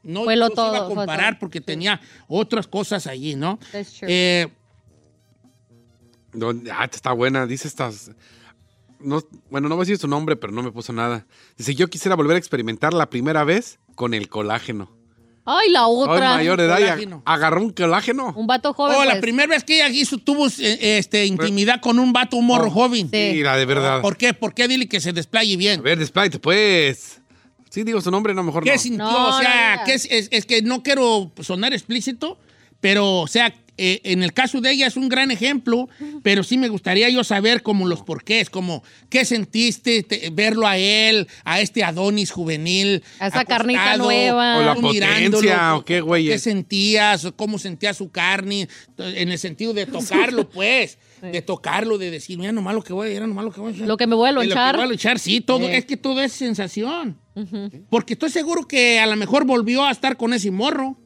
[0.03, 3.60] no, se iba a comparar porque tenía otras cosas allí, ¿no?
[4.01, 4.47] Eh,
[6.74, 8.12] Ah, está buena, dice estas.
[8.99, 11.26] No, bueno, no voy a decir su nombre, pero no me puso nada.
[11.58, 14.97] Dice, yo quisiera volver a experimentar la primera vez con el colágeno.
[15.50, 16.36] Ay, la otra.
[16.36, 17.22] mayor de edad Colágeno.
[17.26, 18.34] agarró un colágeno.
[18.36, 18.98] Un vato joven.
[19.00, 19.22] oh, la pues.
[19.22, 23.10] primera vez que ella hizo, tuvo eh, este, intimidad con un vato, un morro joven.
[23.12, 23.32] Sí.
[23.34, 24.02] Mira, de verdad.
[24.02, 24.34] ¿Por qué?
[24.34, 24.68] ¿Por qué?
[24.68, 25.82] Dile que se desplaye A bien.
[25.82, 27.22] ver, despláyate, pues.
[27.70, 28.78] Sí, digo su nombre, no, mejor ¿Qué no.
[28.80, 29.06] sintió?
[29.06, 29.84] No, o sea, no.
[29.86, 32.38] ¿qué es, es- es que no quiero sonar explícito,
[32.82, 35.88] pero, o sea, eh, en el caso de ella es un gran ejemplo,
[36.23, 40.78] pero sí me gustaría yo saber como los porqués, como qué sentiste te- verlo a
[40.78, 43.03] él, a este Adonis juvenil.
[43.19, 44.57] A esa acostado, carnita nueva.
[44.57, 46.28] O la potencia, o qué, güey.
[46.28, 47.28] ¿Qué sentías?
[47.36, 48.67] ¿Cómo sentías su carne?
[48.97, 50.97] En el sentido de tocarlo, pues.
[51.21, 53.71] De tocarlo, de decir, mira, nomás lo que voy a mira, nomás lo que voy
[53.71, 53.88] a hacer.
[53.88, 54.75] Lo que me voy a De Lo que lonchar.
[54.75, 55.67] voy a lonchar, sí, todo.
[55.67, 57.17] Es que todo es sensación.
[57.89, 60.97] Porque estoy seguro que a lo mejor volvió a estar con ese morro.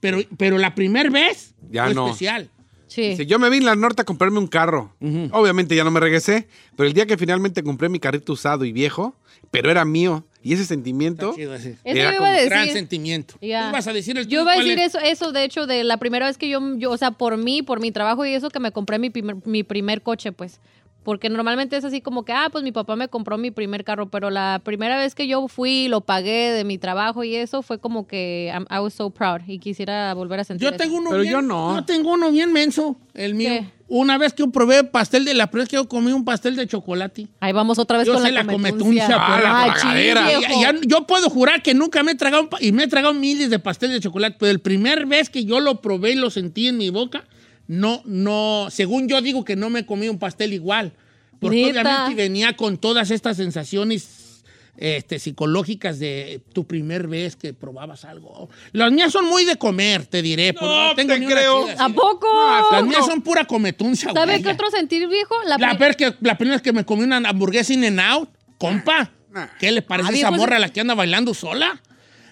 [0.00, 2.06] Pero, pero la primera vez Ya fue no.
[2.06, 2.50] especial.
[2.86, 3.08] Sí.
[3.10, 4.94] Dice, yo me vine al norte a comprarme un carro.
[5.32, 8.72] Obviamente ya no me regresé, pero el día que finalmente compré mi carrito usado y
[8.72, 9.14] viejo,
[9.50, 11.34] pero era mío, y ese sentimiento...
[11.34, 11.76] Chido ese.
[11.84, 12.48] Era como a decir.
[12.48, 13.34] Gran sentimiento.
[13.42, 13.64] Ya.
[13.64, 14.94] ¿Tú ibas a decir el Yo iba a decir es?
[14.94, 17.62] eso, eso, de hecho, de la primera vez que yo, yo, o sea, por mí,
[17.62, 20.58] por mi trabajo y eso, que me compré mi primer, mi primer coche, pues.
[21.04, 24.10] Porque normalmente es así como que, ah, pues mi papá me compró mi primer carro,
[24.10, 27.78] pero la primera vez que yo fui, lo pagué de mi trabajo y eso, fue
[27.78, 30.76] como que I'm- I was so proud y quisiera volver a sentir Yo eso.
[30.78, 31.76] tengo uno Pero bien, yo no.
[31.76, 33.48] Yo tengo uno bien menso, el mío.
[33.48, 33.78] ¿Qué?
[33.90, 36.56] Una vez que yo probé pastel de la primera vez que yo comí un pastel
[36.56, 37.26] de chocolate.
[37.40, 39.06] Ahí vamos otra vez Yo con sé la, la cometuncia.
[39.10, 40.30] Ah, la Ay, tragadera.
[40.40, 43.48] Ya- ya- yo puedo jurar que nunca me he tragado y me he tragado miles
[43.48, 46.68] de pastel de chocolate, pero el primer vez que yo lo probé y lo sentí
[46.68, 47.24] en mi boca,
[47.68, 50.92] no, no, según yo digo que no me comí un pastel igual,
[51.40, 51.80] porque ¿Neta?
[51.82, 54.42] obviamente venía con todas estas sensaciones
[54.76, 58.48] este, psicológicas de tu primer vez que probabas algo.
[58.72, 60.52] Las mías son muy de comer, te diré.
[60.54, 61.66] porque No, tengo te creo.
[61.68, 62.28] chida, ¿A poco?
[62.72, 64.42] Las mías son pura cometuncia, ¿Sabe güey.
[64.44, 65.34] qué otro sentir, viejo?
[65.46, 69.10] La, La, que la primera vez que me comí una hamburguesa in and out, compa,
[69.58, 71.82] ¿qué le parece Ah, esa morra a la que anda bailando sola?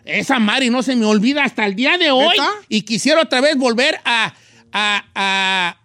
[0.05, 2.49] Esa Mari no se me olvida hasta el día de hoy ¿Neta?
[2.69, 4.33] y quisiera otra vez volver a,
[4.73, 5.77] a, a,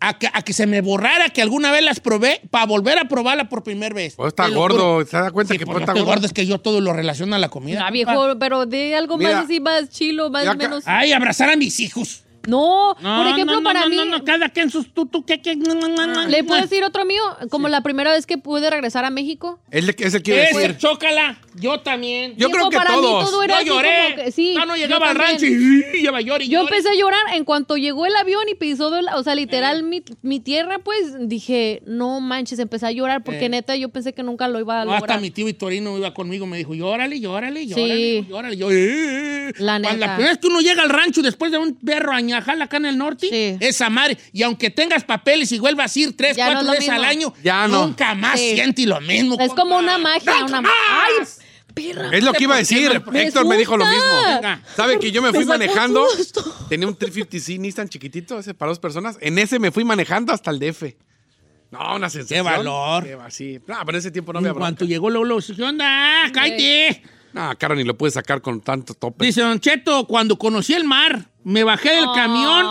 [0.00, 3.04] a que, a que se me borrara que alguna vez las probé para volver a
[3.06, 4.14] probarla por primera vez.
[4.16, 5.04] Pues está gordo.
[5.04, 6.14] ¿se da cuenta Sí, que pues está estoy gordo?
[6.14, 7.86] gordo es que yo todo lo relaciono a la comida.
[7.86, 9.34] Ah, viejo, pero de algo Mira.
[9.36, 10.84] más así, más chilo, más menos.
[10.86, 12.24] Ay, abrazar a mis hijos.
[12.48, 13.96] No, No, por ejemplo, no, no, para no, mí.
[13.96, 16.26] no, no, cada quien sus tú, tú, qué, qué, no, no, no, no.
[16.26, 17.22] ¿Le puedo decir otro mío?
[17.50, 19.60] Como la primera vez que pude regresar a México.
[19.70, 20.76] Es el que es el que a decir.
[20.78, 21.38] chócala.
[21.56, 22.32] Yo también.
[22.36, 23.30] Yo Viejo, creo que para mí todos.
[23.30, 23.90] todo era Yo así lloré.
[24.12, 26.62] como que- sí, no, no llegaba al rancho y iba y Yo llore.
[26.62, 29.36] empecé a llorar en cuanto llegó el avión y pisó, o sea, Eh.
[29.36, 33.48] literal mi, mi tierra, pues dije, no manches, empecé a llorar porque Eh.
[33.50, 35.20] neta yo pensé que nunca lo iba a No, hasta lograr.
[35.20, 37.68] mi tío Vitorino iba conmigo, me dijo, llórale, llórale, Sí.
[37.68, 38.56] llórale, llórale.
[38.56, 39.52] Yo, eh, eh, eh.
[39.58, 40.06] La Cuando neta.
[40.06, 42.76] La primera vez que uno llega al rancho después de un perro año Peñajal acá
[42.76, 44.16] en el norte, esa madre.
[44.32, 47.66] Y aunque tengas papeles y vuelvas a ir tres, Ya cuatro veces al año, Ya
[47.66, 47.86] no.
[47.88, 48.52] nunca más Sí.
[48.54, 49.36] siente lo mismo.
[49.40, 51.26] Es como una magia, una ¡Ay,
[51.74, 52.10] perra!
[52.16, 53.02] Es lo que iba a decir.
[53.10, 54.04] Me Héctor me dijo lo mismo.
[54.26, 54.62] Venga.
[54.76, 56.06] ¿Sabe que yo me Me fui manejando?
[56.16, 56.42] susto.
[56.68, 59.16] Tenía un 350Z Nissan chiquitito, ese para dos personas.
[59.20, 60.96] En ese me fui manejando hasta el DF.
[61.72, 62.44] No, una sensación.
[62.46, 63.04] Qué valor.
[63.04, 63.58] Qué va- sí.
[63.66, 64.84] No, pero en ese tiempo no En había bronca.
[64.84, 66.30] llegó Lolo, ¿qué onda?
[66.32, 67.02] ¡Cállate!
[67.32, 69.24] No, caro, ni lo pude sacar con tanto tope.
[69.26, 72.66] Dice Don Cheto, cuando conocí el mar, me bajé del Oh, camión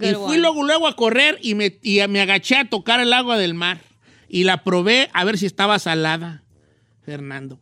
[0.00, 0.38] y fui one.
[0.38, 3.80] luego, luego a correr y me, y me agaché a tocar el agua del mar.
[4.28, 6.42] Y la probé a ver si estaba salada,
[7.04, 7.58] Fernando.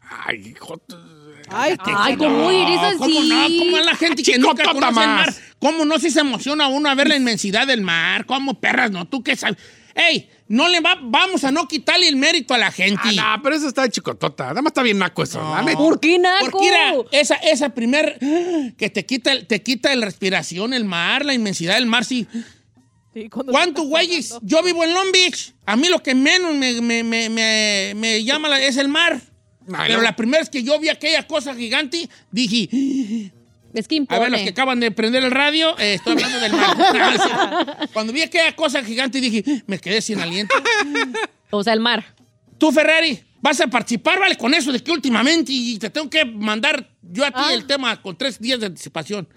[0.00, 0.80] Ay, hijo.
[1.50, 2.98] Ay, Ay, ¿cómo eres así?
[2.98, 3.46] ¿Cómo no?
[3.58, 5.26] ¿Cómo es la gente que nunca conoce el más.
[5.26, 5.34] mar?
[5.58, 8.26] ¿Cómo no si se emociona uno a ver la inmensidad del mar?
[8.26, 9.06] ¿Cómo perras no?
[9.06, 9.56] ¿Tú qué sabes?
[9.94, 10.30] ¡Ey!
[10.48, 13.00] No le va, vamos a no quitarle el mérito a la gente.
[13.20, 14.44] Ah, no, pero eso está de chicotota.
[14.48, 15.40] Nada más está bien naco eso.
[15.62, 15.76] neta.
[15.78, 16.46] ¿Por qué, Naco?
[16.50, 18.18] Porque mira, esa, esa primer
[18.78, 22.26] que te quita, te quita la respiración, el mar, la inmensidad del mar, sí.
[23.12, 24.34] Sí, cuando ¿Cuántos güeyes?
[24.42, 25.52] Yo vivo en Long Beach.
[25.66, 29.20] A mí lo que menos me, me- me- me- me llama la- es el mar.
[29.66, 30.02] Pero no.
[30.02, 33.32] la primera vez que yo vi aquella cosa gigante, dije,
[33.74, 36.52] Es que a ver, los que acaban de prender el radio, eh, estoy hablando del
[36.52, 37.88] mar.
[37.92, 40.54] Cuando vi aquella cosa gigante, dije, me quedé sin aliento.
[41.50, 42.14] O sea, el mar.
[42.56, 46.24] Tú, Ferrari, vas a participar, vale, con eso de que últimamente y te tengo que
[46.24, 47.52] mandar yo a ti Ah.
[47.54, 49.28] el tema con tres días de anticipación.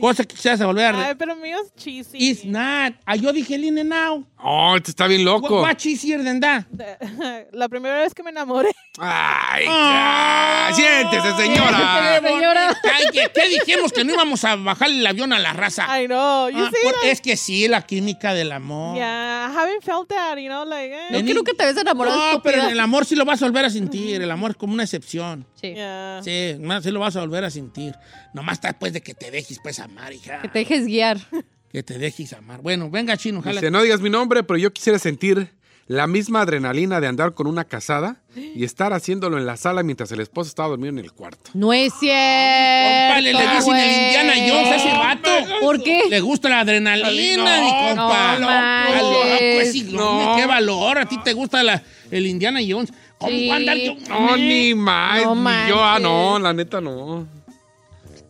[0.00, 1.08] Cosa que quisieras volver a...
[1.08, 2.18] Ay, pero mío es cheesy.
[2.18, 2.94] It's not.
[3.06, 4.26] Ah, yo dije el in and out.
[4.38, 5.62] Oh, este está bien What, loco.
[5.62, 6.64] what easier than that?
[7.52, 8.70] La primera vez que me enamoré.
[8.98, 10.70] Ay, ya.
[10.74, 12.20] Siéntese, señora.
[12.22, 12.68] Qué Señora.
[12.84, 15.86] Ay, ¿qué, qué dijimos que no íbamos a bajarle el avión a la raza?
[16.00, 16.48] I know.
[16.50, 17.08] You Ah, that?
[17.10, 18.96] es que sí, la química del amor.
[18.96, 21.08] Yeah, I haven't felt that, you know, like, eh.
[21.10, 22.72] No quiero que te ves enamorado, No, pero en estúpida.
[22.72, 24.20] el amor sí lo vas a volver a sentir.
[24.22, 25.46] El amor es como una excepción.
[25.60, 25.74] Sí.
[25.74, 26.20] Yeah.
[26.24, 27.94] Sí, más sí lo vas a volver a sentir.
[28.32, 30.40] Nomás está después de que te dejes pues amar, hija.
[30.42, 31.18] Que te dejes guiar.
[31.70, 32.62] Que te dejes amar.
[32.62, 33.60] Bueno, venga, chino, jala.
[33.60, 35.52] Dice, no digas mi nombre, pero yo quisiera sentir
[35.86, 40.10] la misma adrenalina de andar con una casada y estar haciéndolo en la sala mientras
[40.10, 41.50] el esposo estaba dormido en el cuarto.
[41.54, 43.08] No es cierto.
[43.08, 45.30] Compa, le, le dicen el Indiana Jones a ese vato.
[45.60, 46.02] ¿Por qué?
[46.10, 48.38] Le gusta la adrenalina, No, mi compa.
[48.40, 49.74] no manches.
[49.76, 50.98] ese hombre, Qué valor.
[50.98, 52.92] A ti te gusta la, el Indiana Jones.
[53.20, 53.98] ¿Cómo Sí.
[54.08, 55.22] No, ni más.
[55.22, 57.28] No ni yo, ah, no, la neta no.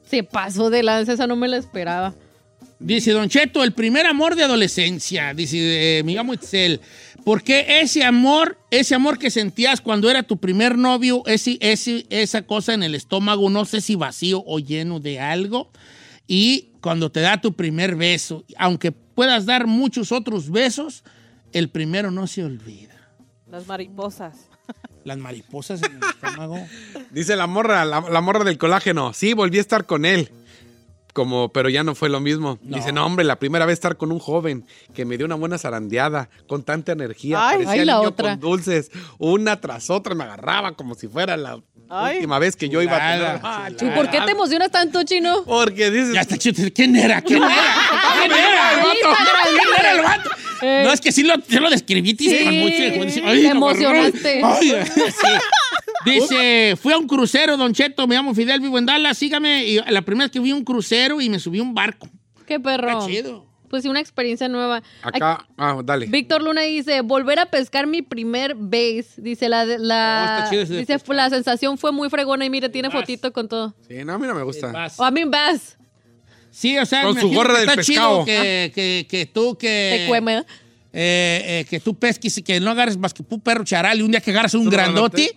[0.04, 2.12] Se pasó de lanza, esa no me la esperaba.
[2.80, 5.32] Dice Don Cheto, el primer amor de adolescencia.
[5.32, 6.80] Dice, eh, me llamo Itzel.
[7.24, 12.42] Porque ese amor, ese amor que sentías cuando era tu primer novio, ese, ese, esa
[12.42, 15.70] cosa en el estómago, no sé si vacío o lleno de algo.
[16.26, 21.04] Y cuando te da tu primer beso, aunque puedas dar muchos otros besos,
[21.52, 22.96] el primero no se olvida.
[23.48, 24.49] Las mariposas.
[25.04, 26.66] Las mariposas en el estómago.
[27.10, 29.12] Dice la morra, la, morra del colágeno.
[29.12, 30.30] Sí, volví a estar con él.
[31.12, 32.58] Como, pero ya no fue lo mismo.
[32.62, 35.58] Dice, no, hombre, la primera vez estar con un joven que me dio una buena
[35.58, 37.38] zarandeada, con tanta energía.
[37.40, 37.56] Ay.
[37.64, 38.30] parecía Ay, la niño otra.
[38.30, 42.16] con dulces, una tras otra, me agarraba como si fuera la Ay.
[42.16, 43.18] última vez que yo iba a tener.
[43.38, 45.42] Chulada, Ah, ¿Y por qué te emocionas tanto, chino?
[45.44, 46.68] Porque dices, Ya está chido.
[46.74, 47.20] ¿Quién era?
[47.22, 47.54] ¿Quién era?
[48.18, 48.72] ¿Quién era?
[48.74, 49.16] el vato.
[49.48, 50.30] ¿Quién era el vato?
[50.62, 50.82] Eh.
[50.84, 53.04] No, es que sí lo, sí lo describiste Sí, con mucho.
[53.06, 54.42] dice, te "Ay, lo emocionaste".
[54.44, 54.56] agarró".
[54.60, 55.26] Ay, sí.
[56.04, 59.64] Dice, fui a un crucero, Don Cheto, me llamo Fidel, vivo en Dallas, sígame.
[59.64, 62.08] Y la primera vez que vi un crucero y me subí a un barco.
[62.46, 62.88] Qué perro.
[62.88, 63.50] Está chido.
[63.68, 64.82] Pues sí, una experiencia nueva.
[65.00, 66.06] acá, ah, dale.
[66.06, 69.10] Víctor Luna dice, volver a pescar mi primer base.
[69.18, 72.98] Dice, la, Oh, la, de dice la sensación fue muy fregona y mire, tiene Vas.
[73.00, 73.72] fotito con todo.
[73.86, 74.72] Sí, no, a mí no me gusta.
[74.96, 75.78] O a mí bass.
[76.50, 78.24] Sí, o sea, Con su gorra que del está pescado.
[78.24, 80.00] chido que, que, que tú que...
[80.00, 80.44] Te cueme.
[80.92, 84.02] Eh, eh, que tú pesques y que no agarres más que un perro charal y
[84.02, 85.32] un día que agarras un grandote.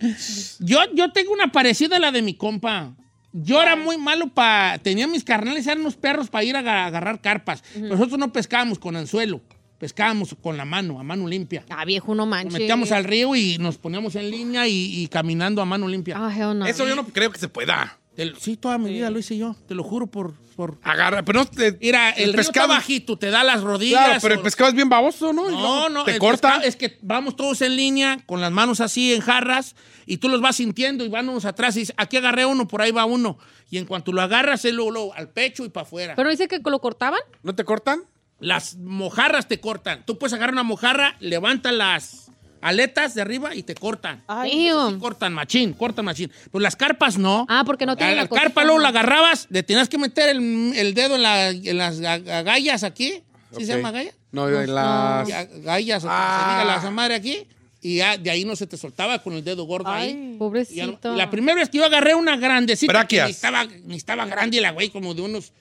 [0.60, 2.94] Yo, yo tengo una parecida a la de mi compa.
[3.32, 4.78] Yo era muy malo para...
[4.78, 7.64] Tenía mis carnales, eran unos perros para ir a aga- agarrar carpas.
[7.76, 9.40] Nosotros no pescábamos con anzuelo,
[9.78, 11.64] pescábamos con la mano, a mano limpia.
[11.68, 12.52] Ah, viejo, no Nos manches.
[12.52, 16.16] metíamos al río y nos poníamos en línea y, y caminando a mano limpia.
[16.16, 16.64] Ah, hell no.
[16.66, 17.98] Eso yo no creo que se pueda.
[18.16, 20.34] Te lo- sí, toda mi vida lo hice yo, te lo juro por...
[20.54, 20.78] por...
[20.82, 24.04] Agarra, pero no te, Mira, el, río está bajito, te da las rodillas.
[24.04, 25.50] Claro, pero el o- pescado es bien baboso, ¿no?
[25.50, 26.48] No, no, Te el corta.
[26.50, 29.74] pescado Es que vamos todos en línea, con las manos así en jarras,
[30.06, 32.82] y tú los vas sintiendo y van unos atrás y dices, aquí agarré uno, por
[32.82, 33.36] ahí va uno.
[33.70, 36.14] Y en cuanto lo agarras, es luego, luego al pecho y para afuera.
[36.14, 37.20] ¿Pero dice que lo cortaban?
[37.42, 38.02] ¿No te cortan?
[38.38, 40.04] Las mojarras te cortan.
[40.06, 42.30] Tú puedes agarrar una mojarra, levantas las
[42.64, 44.24] aletas de arriba y te cortan.
[44.26, 46.30] Ay, Eso sí cortan machín, cortan machín.
[46.50, 47.46] Pues las carpas no.
[47.48, 50.72] Ah, porque no tienen la, la carpa luego la agarrabas, le tenías que meter el,
[50.74, 53.22] el dedo en, la- en las ag- agallas aquí.
[53.56, 54.10] ¿Sí se llama agalla?
[54.32, 55.28] No, en las...
[55.28, 56.56] Ya, gallas, o como Ah.
[56.58, 57.46] se diga la madre aquí,
[57.80, 60.08] y ya de ahí no se te soltaba con el dedo gordo ahí.
[60.08, 61.14] Ay, ya no- Pobrecito.
[61.14, 63.26] la primera vez que yo agarré una grandecita, que Braquias.
[63.26, 65.52] ni estaba, ni estaba grande la güey, como de unos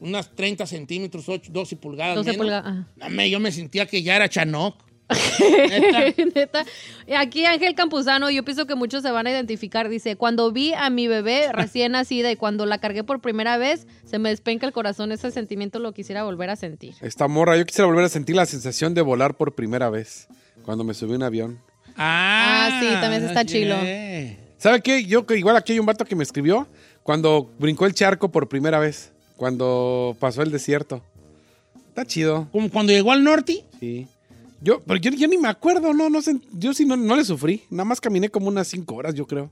[0.00, 2.42] unas 30 centímetros, 8, 12 pulgadas 12 menos.
[2.42, 4.74] pulgadas, yo me sentía que ya era Chanoc.
[6.34, 6.64] Neta.
[7.06, 9.88] Y Aquí Ángel Campuzano, yo pienso que muchos se van a identificar.
[9.88, 13.88] Dice, cuando vi a mi bebé recién nacida y cuando la cargué por primera vez,
[14.04, 15.10] se me despenca el corazón.
[15.10, 16.94] Ese sentimiento lo quisiera volver a sentir.
[17.00, 20.28] Esta morra, yo quisiera volver a sentir la sensación de volar por primera vez
[20.64, 21.58] cuando me subí a un avión.
[21.96, 23.74] Ah, sí, también está chilo.
[24.56, 25.04] ¿Sabe qué?
[25.04, 26.68] Yo que igual aquí hay un vato que me escribió
[27.02, 31.02] cuando brincó el charco por primera vez, cuando pasó el desierto.
[31.88, 32.46] Está chido.
[32.52, 33.64] ¿Como cuando llegó al norte?
[33.80, 34.06] Sí.
[34.60, 36.36] Yo, pero yo, yo ni me acuerdo, no, no sé.
[36.52, 37.62] Yo sí no, no le sufrí.
[37.70, 39.50] Nada más caminé como unas cinco horas, yo creo.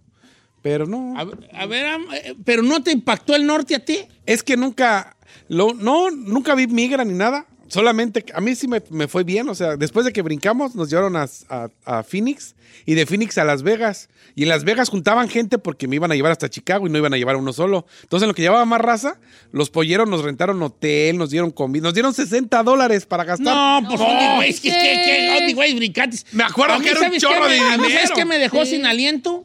[0.62, 1.14] Pero no.
[1.16, 1.26] A,
[1.60, 3.98] a ver, eh, pero no te impactó el norte a ti.
[4.26, 5.16] Es que nunca,
[5.48, 7.46] lo, no, nunca vi migra ni nada.
[7.68, 9.48] Solamente, a mí sí me, me fue bien.
[9.48, 12.54] O sea, después de que brincamos, nos llevaron a, a- a Phoenix
[12.86, 14.08] y de Phoenix a Las Vegas.
[14.34, 16.98] Y en Las Vegas juntaban gente porque me iban a llevar hasta Chicago y no
[16.98, 17.86] iban a llevar a uno solo.
[18.02, 19.18] Entonces, en lo que llevaba más raza,
[19.52, 23.54] los polleros nos rentaron hotel, nos dieron comida, nos dieron 60 dólares para gastar.
[23.54, 24.50] No, pues ¿dónde, güey?
[24.50, 26.18] Es que, que, que, ¿dónde, güey, brincaste?
[26.32, 27.94] Me acuerdo que era un ¿sabes chorro de me- a mí, dinero.
[27.94, 28.76] ¿Sabes qué me dejó Sí.
[28.76, 29.44] sin aliento?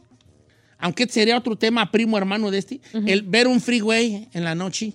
[0.78, 2.80] Aunque sería otro tema, primo hermano de este.
[3.06, 4.92] El ver un freeway en la noche.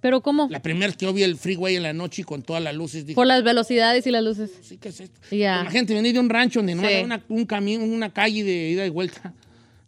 [0.00, 0.48] ¿Pero cómo?
[0.50, 3.04] La primera vez que yo vi el freeway en la noche con todas las luces,
[3.04, 4.50] dije, Por las velocidades y las luces.
[4.62, 5.20] sí, ¿qué es esto?
[5.30, 5.60] Ya.
[5.60, 6.88] Imagínate venir de un rancho donde no Sí.
[6.88, 9.34] había una, un camino, una calle de ida y vuelta.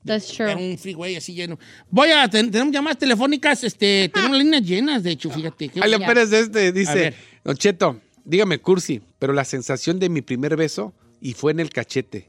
[0.05, 0.71] That's Era true.
[0.73, 1.59] un freeway así lleno.
[1.89, 5.71] Voy a, ten- tenemos llamadas telefónicas, este, tenemos líneas llenas, de hecho, fíjate.
[5.77, 5.99] bueno.
[6.07, 7.15] Pérez de este dice.
[7.45, 11.71] Don Cheto, dígame cursi, pero la sensación de mi primer beso y fue en el
[11.71, 12.29] cachete.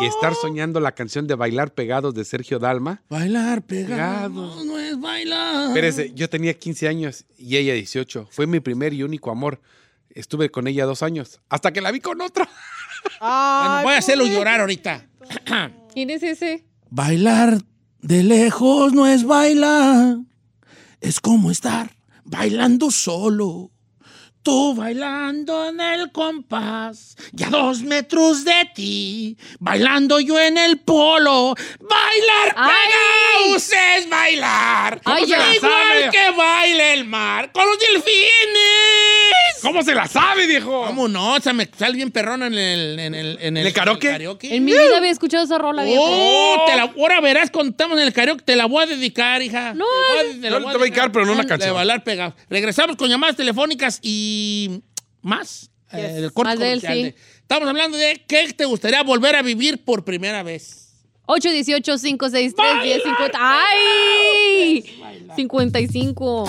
[0.00, 3.02] Y estar soñando la canción de Bailar Pegados de Sergio Dalma.
[3.08, 5.68] Bailar pegados, no es bailar.
[5.68, 8.28] Espérese, yo tenía 15 años y ella 18.
[8.30, 9.60] Fue mi primer y único amor.
[10.10, 12.46] Estuve con ella dos años, hasta que la vi con otro.
[13.20, 15.06] Bueno, voy a hacerlo llorar ahorita.
[15.94, 16.64] ¿Quién es ese?
[16.90, 17.58] Bailar
[18.00, 20.18] de lejos no es bailar,
[21.00, 21.94] es como estar
[22.24, 23.70] bailando solo.
[24.48, 31.54] Tú bailando en el compás, ya dos metros de ti, bailando yo en el polo.
[31.78, 36.10] Bailar pegados es bailar, ¡Ay, Igual sabe?
[36.10, 39.47] que baila el mar con los delfines.
[39.62, 40.84] ¿Cómo se la sabe, viejo?
[40.86, 41.34] ¿Cómo no?
[41.34, 44.10] O sea, me sale bien perrón en el, en el, en el, ¿El karaoke?
[44.42, 46.02] En mi vida había escuchado esa rola, viejo.
[46.04, 49.42] Oh, te la, ahora verás cuando estamos en el karaoke, te la voy a dedicar,
[49.42, 49.74] hija.
[49.74, 49.84] No,
[50.40, 51.74] te, la voy a dedicar, pero no una De canción.
[51.74, 52.34] bailar pegado.
[52.48, 54.82] Regresamos con llamadas telefónicas y
[55.22, 55.70] más.
[55.92, 56.86] eh, del corte Más de él, sí.
[56.86, 60.84] de- Estamos hablando de qué te gustaría volver a vivir por primera vez.
[61.26, 63.30] 818-563-1050.
[63.34, 64.84] ¡Ay!
[65.36, 66.48] 55.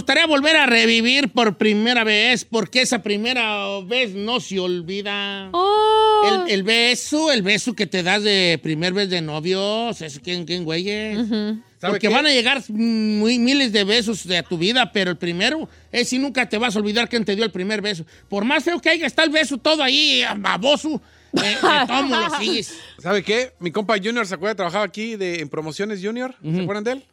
[0.00, 2.46] Gustaría volver a revivir por primera vez?
[2.46, 5.50] Porque esa primera vez no se olvida.
[5.52, 6.44] Oh.
[6.46, 10.32] El, el beso, el beso que te das de primer vez de novios, es que
[10.32, 11.28] en güeyes.
[11.28, 12.14] ¿Sabe Porque qué?
[12.14, 16.08] van a llegar muy, miles de besos de a tu vida, pero el primero es
[16.08, 18.06] si nunca te vas a olvidar quién te dio el primer beso.
[18.30, 21.00] Por más feo que haya, está el beso todo ahí, baboso.
[21.34, 21.56] Eh,
[22.08, 22.74] lo sigues.
[22.98, 23.52] ¿Sabe qué?
[23.60, 26.34] Mi compa Junior se acuerda de trabajar aquí de, en Promociones Junior.
[26.42, 27.04] ¿Se acuerdan de él?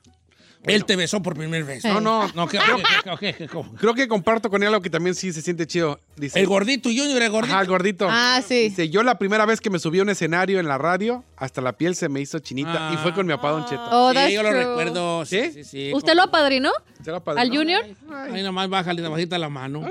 [0.67, 1.83] Él te besó por primera vez.
[1.85, 2.27] No, no.
[2.35, 3.73] No, ¿qué- qué- qué- qué- qué- cómo?
[3.75, 5.99] Creo que comparto con él algo que también sí se siente chido.
[6.15, 7.53] Dice, El gordito, Junior, el gordito.
[7.53, 8.07] Ajá, el gordito.
[8.09, 8.69] Ah, sí.
[8.69, 11.61] Dice, yo la primera vez que me subí a un escenario en la radio, hasta
[11.61, 13.81] la piel se me hizo chinita y fue con mi papá Don Cheto.
[13.91, 14.63] Oh, sí, yo lo true.
[14.65, 15.25] recuerdo.
[15.25, 15.91] Sí, sí, sí.
[15.93, 16.71] ¿Usted lo apadrinó?
[17.03, 17.49] Se la padre, ¿Al.
[17.49, 17.83] Junior?
[18.31, 19.87] Ahí nomás bájale la bajita la mano.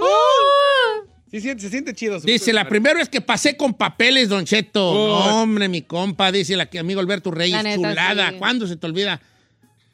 [1.31, 2.20] Sí, sí, se siente chido.
[2.20, 4.89] su- Dice, la primera vez que pasé con papeles, Don Cheto.
[4.91, 5.27] Oh.
[5.27, 8.31] No, hombre, mi compa, dice el amigo Alberto Reyes, La neta, chulada.
[8.31, 8.37] sí.
[8.39, 9.20] ¿Cuándo se te olvida?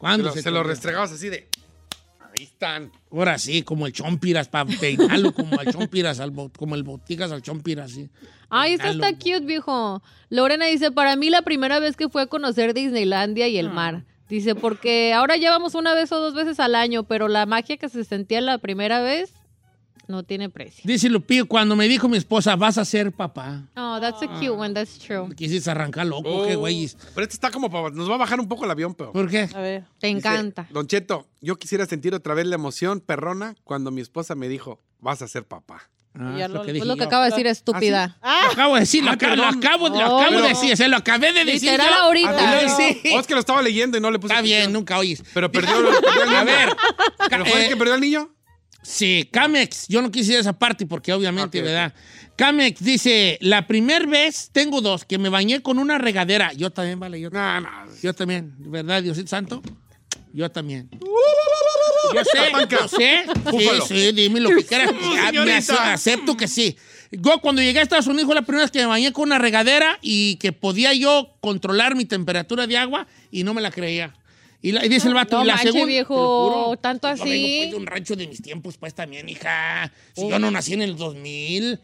[0.02, 1.48] Se ¿Cuándo lo, se, lo restregabas así de...
[2.34, 2.90] Ahí están.
[3.10, 7.30] Ahora sí, como el chompiras, para peinarlo como el chompiras, al bo- como el botigas
[7.30, 8.08] al chompiras, sí.
[8.48, 10.02] Ay, esto está cute, viejo.
[10.30, 13.72] Lorena dice, para mí la primera vez que fue a conocer Disneylandia y el Ah.
[13.72, 14.04] mar.
[14.30, 17.76] Dice, porque ahora ya vamos una vez o dos veces al año, pero la magia
[17.76, 19.30] que se sentía la primera vez
[20.08, 20.82] no tiene precio.
[20.84, 23.62] Dice Lupillo, cuando me dijo mi esposa, vas a ser papá.
[23.76, 25.34] Oh, that's a cute one, that's true.
[25.34, 26.46] Quisiste arrancar loco, Oh.
[26.46, 26.96] qué güeyes.
[27.14, 27.90] Pero este está como para...
[27.90, 29.12] Nos va a bajar un poco el avión, pero...
[29.12, 29.48] ¿Por qué?
[29.54, 29.84] A ver.
[29.98, 30.66] Te Dice, encanta.
[30.70, 34.80] Don Cheto, yo quisiera sentir otra vez la emoción perrona cuando mi esposa me dijo,
[35.00, 35.88] vas a ser papá.
[36.14, 37.06] Ah, Ya lo lo- que es dije Es lo que yo.
[37.06, 38.18] acaba de decir, estúpida.
[38.22, 40.86] Lo acabo de decir, lo, Ah, acabo, lo acabo, lo Oh, acabo de decir, se
[40.88, 41.70] lo acabé de decir.
[41.70, 41.94] Literal yo.
[42.00, 42.36] ahorita.
[42.38, 43.00] Ah, Ah, sí.
[43.14, 44.34] Oh, es que lo estaba leyendo y no le puse...
[44.34, 45.24] Está bien, nunca oyes.
[45.32, 45.72] Pero perdió,
[46.02, 46.38] perdió el niño.
[46.38, 46.76] A ver.
[47.30, 48.28] ¿Pero fue el eh, que perdió el niño?
[48.82, 51.94] Sí, Camex, yo no quise ir a esa parte porque obviamente, ¿verdad?
[52.36, 56.52] Camex dice, la primera vez, tengo dos, que me bañé con una regadera.
[56.54, 57.68] Yo también, vale, yo, No, no.
[58.02, 59.62] yo también, ¿verdad, Diosito Santo?
[60.32, 60.88] Yo también.
[62.14, 63.24] Yo sé, yo sé.
[63.26, 63.86] Sí, Búfalo.
[63.86, 64.92] sí, dime lo que quieras.
[65.44, 66.76] Me acepto que sí.
[67.10, 69.38] Yo cuando llegué a Estados Unidos fue la primera vez que me bañé con una
[69.38, 74.14] regadera y que podía yo controlar mi temperatura de agua y no me la creía.
[74.62, 75.86] Y, la- y dice el vato, No y la manche, segunda...
[75.86, 77.56] viejo, tanto yo vengo, así.
[77.58, 79.92] pues, de un rancho de mis tiempos, pues también, hija.
[80.14, 81.80] Si yo no nací en el 2000.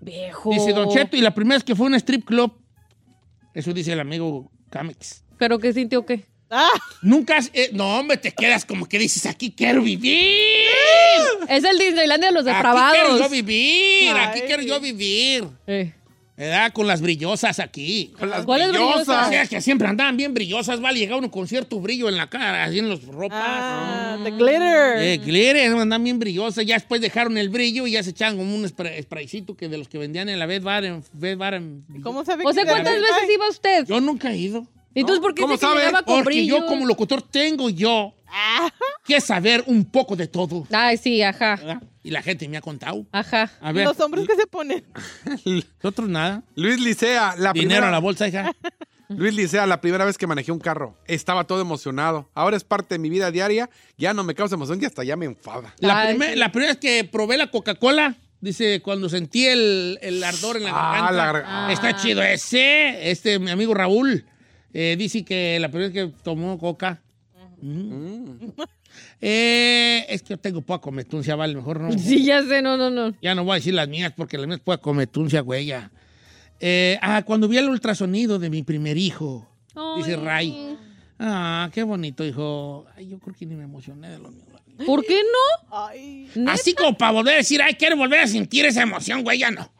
[0.00, 0.50] Viejo.
[0.52, 2.52] Dice Don Cheto, y la primera vez que fue a un strip club.
[3.54, 5.22] Eso dice el amigo Camex.
[5.38, 6.24] ¿Pero qué sintió qué?
[6.50, 6.68] Ah,
[7.02, 7.50] Nunca has...
[7.52, 10.66] eh, no, hombre, te quedas como que dices, aquí quiero vivir.
[11.48, 12.92] Es el Disneylandia de los Aquí depravados.
[12.98, 14.46] quiero yo vivir, aquí Ay.
[14.46, 15.48] quiero yo vivir.
[15.66, 15.92] Eh.
[16.38, 16.72] ¿Verdad?
[16.72, 18.12] Con las brillosas aquí.
[18.16, 19.28] Con las ¿Cuáles O brillosas?
[19.28, 22.62] sea, que siempre andaban bien brillosas, vale, llegaba uno con cierto brillo en la cara,
[22.62, 23.40] así en las ropas.
[23.42, 24.98] ah, the glitter.
[24.98, 26.64] Eh, glitter, andaban bien brillosas.
[26.64, 29.78] Ya después dejaron el brillo y ya se echaban como un spray- spraycito que de
[29.78, 32.64] los que vendían en la Bed Bar en, Bed Bar en- ¿Cómo sabe O sea,
[32.64, 33.84] ¿cuántas veces iba usted?
[33.86, 34.64] Yo nunca he ido.
[34.94, 35.82] Entonces, ¿por qué ¿Cómo sabe?
[36.06, 38.68] con Porque yo como locutor tengo yo Ah,
[39.08, 40.66] que saber un poco de todo.
[40.70, 41.56] Ay, sí, ajá.
[41.56, 41.82] ¿verdad?
[42.04, 43.04] Y la gente me ha contado.
[43.10, 43.50] Ajá.
[43.60, 44.84] A ver, los hombres que se ponen.
[45.82, 46.42] nosotros nada.
[46.54, 47.88] Luis Licea, la Dinero primera...
[47.88, 48.52] a la bolsa, hija.
[49.08, 52.28] Luis Licea, la primera vez que manejé un carro, estaba todo emocionado.
[52.34, 55.16] Ahora es parte de mi vida diaria, ya no me causa emoción y hasta ya
[55.16, 55.74] me enfada.
[55.80, 60.58] La, primer- la primera vez que probé la Coca-Cola, dice, cuando sentí el, el ardor
[60.58, 61.12] en la Ah, garganta.
[61.12, 61.72] la gar- ah.
[61.72, 63.10] Está chido ese.
[63.10, 64.26] Este, mi amigo Raúl,
[64.74, 67.00] eh, dice que la primera vez que tomó coca.
[67.62, 68.50] Mm.
[69.20, 71.92] Eh, es que yo tengo poca cometuncia, vale, mejor no.
[71.98, 73.14] Sí, ya sé, no, no, no.
[73.20, 75.66] Ya no voy a decir las mías porque las mías poca cometuncia, güey.
[75.66, 75.90] ya.
[76.60, 79.46] Eh, ah, cuando vi el ultrasonido de mi primer hijo,
[79.96, 80.16] dice Ay.
[80.16, 80.76] Ray.
[81.18, 82.86] Ah, qué bonito, hijo.
[82.96, 84.44] Ay, yo creo que ni me emocioné de lo mío.
[84.86, 85.76] ¿Por qué no?
[85.76, 86.28] Ay.
[86.46, 89.50] Así como para volver a decir, ay, quiero volver a sentir esa emoción, güey, ya
[89.50, 89.70] no.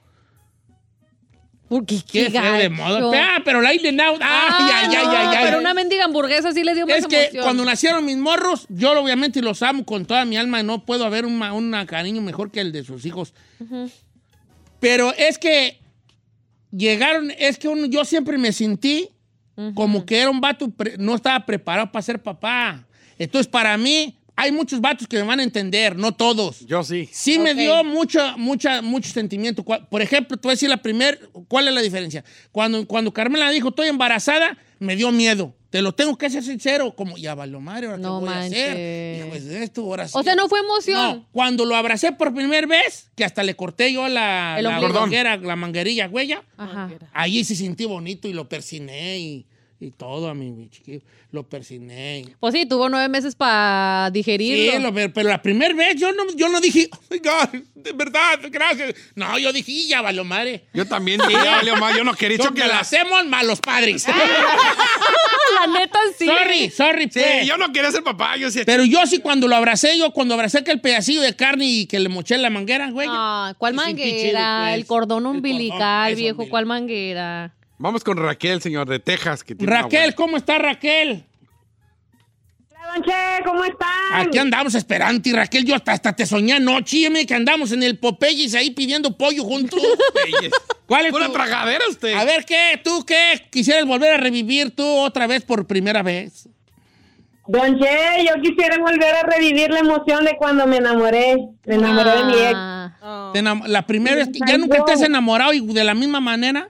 [1.68, 3.12] Porque Qué qué, feo de modo.
[3.14, 4.20] Ah, pero la in out.
[4.22, 5.44] Ay, ay, ay, no, ay, ay.
[5.44, 7.42] Pero una mendiga hamburguesa sí le dio más Es que emoción.
[7.44, 10.62] cuando nacieron mis morros, yo obviamente los amo con toda mi alma.
[10.62, 13.34] No puedo haber un ma- un cariño mejor que el de sus hijos.
[14.80, 15.78] Pero es que
[16.70, 19.08] llegaron, es que uno- yo siempre me sentí
[19.74, 22.86] como que era un vato, no estaba preparado para ser papá.
[23.18, 26.60] Entonces, para mí, hay muchos vatos que me van a entender, no todos.
[26.66, 27.08] Yo sí.
[27.12, 27.56] Sí me Ok.
[27.58, 29.64] dio mucho, mucha, mucho sentimiento.
[29.64, 31.18] Por ejemplo, te voy a decir la primera,
[31.48, 32.24] ¿cuál es la diferencia?
[32.52, 35.54] Cuando, cuando Carmela dijo, estoy embarazada, me dio miedo.
[35.70, 38.38] Te lo tengo que ser sincero, como, ya valió madre, ahora No qué voy a
[38.40, 38.68] hacer.
[39.20, 39.42] manches.
[39.42, 40.14] Hijo de esto, ahora sí.
[40.16, 41.16] O sea, no fue emoción.
[41.18, 45.36] No, cuando lo abracé por primera vez, que hasta le corté yo la, la manguera,
[45.36, 46.90] la manguerilla, güey, Ajá.
[47.12, 49.46] ahí sí sentí bonito y lo persiné y,
[49.80, 51.00] y todo a mi, mi chiquillo.
[51.30, 52.24] Lo persiné.
[52.40, 54.72] Pues sí, tuvo nueve meses para digerirlo.
[54.72, 57.62] Sí, lo- pero, pero la primera vez yo no, yo no dije, oh my God,
[57.74, 58.94] de verdad, gracias.
[59.14, 60.64] No, yo dije, "Y ya valió madre.
[60.74, 64.04] Yo también, ya valió más, yo no quería Yo que que la hacemos malos padres.
[65.60, 66.26] la neta sí.
[66.26, 67.46] sorry, sorry, Sí, pues.
[67.46, 68.60] yo no quería ser papá, yo sí...
[68.66, 71.98] Pero yo sí cuando lo abracé, yo cuando abracé aquel pedacillo de carne y que
[72.00, 73.08] le moché la manguera, güey.
[73.10, 74.62] Ah, ¿cuál manguera?
[74.64, 74.74] pues.
[74.74, 76.34] El cordón El umbilical, cordón, viejo.
[76.36, 76.50] umbilical.
[76.50, 77.54] ¿Cuál manguera?
[77.78, 79.44] Vamos con Raquel, señor, de Texas.
[79.44, 81.24] Que tiene una Raquel, ¿cómo está Raquel?
[83.44, 83.88] ¿cómo están?
[84.14, 87.98] Aquí andamos esperando, y Raquel, yo hasta, hasta te soñé anoche, que andamos en el
[87.98, 89.80] Popeyes ahí pidiendo pollo juntos.
[90.86, 92.14] ¿Cuál es Pura tu- tragadera usted.
[92.14, 92.80] A ver, ¿qué?
[92.82, 93.46] ¿Tú qué?
[93.50, 96.48] ¿Quisieras volver a revivir tú otra vez por primera vez?
[97.46, 101.36] Don Che, yo quisiera volver a revivir la emoción de cuando me enamoré.
[101.66, 102.52] Me enamoré de mi ex.
[103.34, 106.68] Enam- La primera vez, que- ¿ya nunca te has enamorado y de la misma manera?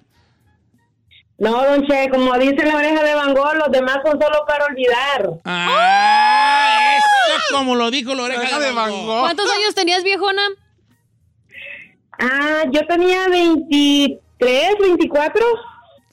[1.39, 4.65] No, Don Che, como dice la oreja de Van Gogh, los demás son solo para
[4.65, 5.31] olvidar.
[5.45, 9.21] Ah, eso como lo dijo la oreja de Van Gogh.
[9.21, 10.43] ¿Cuántos años tenías, viejona?
[12.19, 15.45] Ah, yo tenía 23, 24.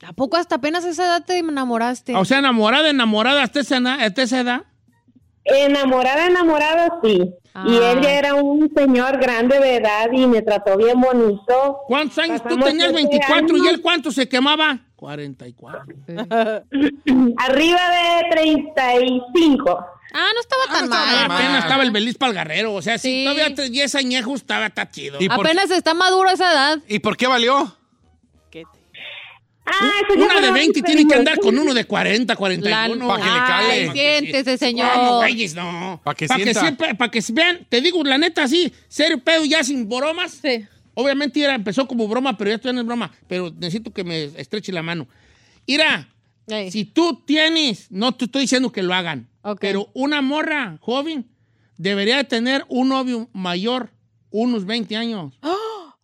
[0.07, 2.15] ¿A poco hasta apenas a esa edad te enamoraste?
[2.15, 4.61] O sea, enamorada, enamorada hasta esa, hasta esa edad.
[5.45, 7.21] Enamorada, enamorada, sí.
[7.65, 7.91] Y Ah.
[7.91, 11.79] él ya era un señor grande de edad y me trató bien bonito.
[11.87, 12.41] ¿Cuántos años?
[12.43, 14.79] Tú tenías siete 24 y él cuánto se quemaba?
[14.97, 15.83] 44.
[17.37, 19.79] Arriba de 35.
[20.13, 21.31] Ah, no estaba tan mal.
[21.31, 22.73] Apenas estaba el Belis Palgarrero.
[22.73, 25.17] O sea, si todavía te- 10 añejos estaba está chido.
[25.19, 26.79] ¿Y por- Apenas está maduro a esa edad.
[26.87, 27.75] ¿Y por qué valió?
[29.65, 33.07] Ah, eso Una de fueron 20 tiene que andar con uno de 40, 41.
[33.07, 33.91] Pa' que le Ay, cale.
[33.93, 34.91] siéntese, señor.
[34.93, 35.55] ¿Cómo, güeyes?
[35.55, 35.99] No.
[36.03, 36.59] Pa' que Pa' sienta.
[36.61, 40.39] siempre- pa' que vean, te digo, la neta, sí, serio pedo, ya sin bromas.
[40.41, 40.65] Sí.
[40.93, 43.11] Obviamente era, empezó como broma, pero ya esto ya no es broma.
[43.27, 45.07] Pero necesito que me estreche la mano.
[45.65, 46.07] Ira,
[46.47, 46.71] Ey.
[46.71, 49.57] si tú tienes, no te estoy diciendo que lo hagan, Ok.
[49.59, 51.25] pero una morra joven
[51.77, 53.89] debería de tener un novio mayor,
[54.29, 55.33] unos 20 años.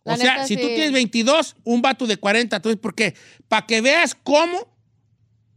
[0.04, 2.56] La o sea, neta, si tú tienes 22, un vato de 40.
[2.56, 3.14] Entonces, ¿por qué?
[3.48, 4.66] Para que veas cómo,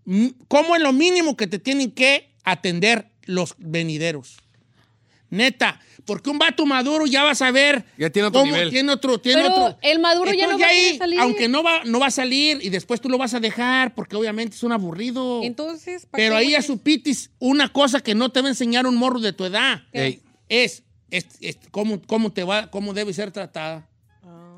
[0.06, 4.38] mm, cómo es lo mínimo que te tienen que atender los venideros.
[5.32, 8.70] Neta, porque un vato maduro ya vas a ver Ya tiene otro cómo nivel.
[8.70, 9.80] tiene otro, tiene Pero otro.
[9.82, 11.20] el maduro ya no va a ahí, salir.
[11.20, 14.16] Aunque no va, no va a salir y después tú lo vas a dejar porque
[14.16, 15.42] obviamente es un aburrido.
[15.44, 18.86] Entonces, ¿pa' Pero qué, ahí ya supitis una cosa que no te va a enseñar
[18.86, 19.82] un morro de tu edad.
[20.48, 23.90] Es, es cómo, cómo te va, cómo debe ser tratada.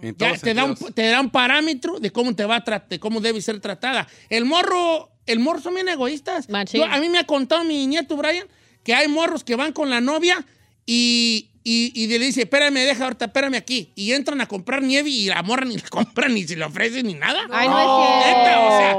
[0.01, 2.63] En Ya todos te da, un, te da un parámetro de cómo te va a
[2.63, 4.07] tratar, de cómo debe ser tratada.
[4.29, 6.47] El morro, el morro son bien egoístas.
[6.77, 8.47] Yo- a mí me ha contado mi nieto Brian
[8.83, 10.45] que hay morros que van con la novia
[10.85, 13.91] y, y, y le dice, espérame, deja ahorita, espérame aquí.
[13.95, 17.05] Y entran a comprar nieve y la morra ni la compran, ni se le ofrecen,
[17.07, 17.41] ni nada.
[17.51, 18.67] Ay, no es cierto.
[18.67, 18.91] O sea,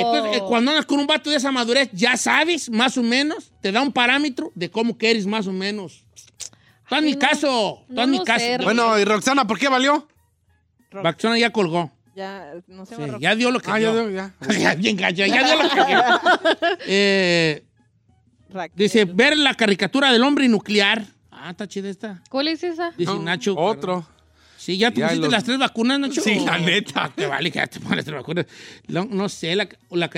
[0.00, 3.52] entonces, eh, cuando andas con un vato de esa madurez, ya sabes, más o menos,
[3.60, 6.04] te da un parámetro de cómo que eres más o menos.
[6.88, 8.40] Tú haz mi no- caso, tú no haz mi caso.
[8.44, 8.58] sé.
[8.62, 10.06] Bueno, y Roxana, ¿por qué valió?
[11.02, 11.90] Baxona ya colgó.
[12.14, 14.06] Ya, no se Sí, ya dio lo que Ah, ya dio.
[14.08, 14.34] dio, ya.
[14.60, 16.02] Ya, bien gacho, ya dio lo que dio.
[16.86, 17.64] Eh,
[18.74, 21.04] dice, ver la caricatura del hombre nuclear.
[21.30, 22.22] Ah, está chida esta.
[22.30, 22.92] ¿Cuál es esa?
[22.96, 23.56] Dice No, Nacho.
[23.56, 24.06] Otro.
[24.64, 26.22] Sí, ¿ya te Ya pusiste los- las tres vacunas, Nacho?
[26.22, 27.04] Sí, la ¿O- neta.
[27.04, 28.46] Ah, Te vale que ya te pones las tres vacunas.
[28.88, 30.08] No, no sé, la, la,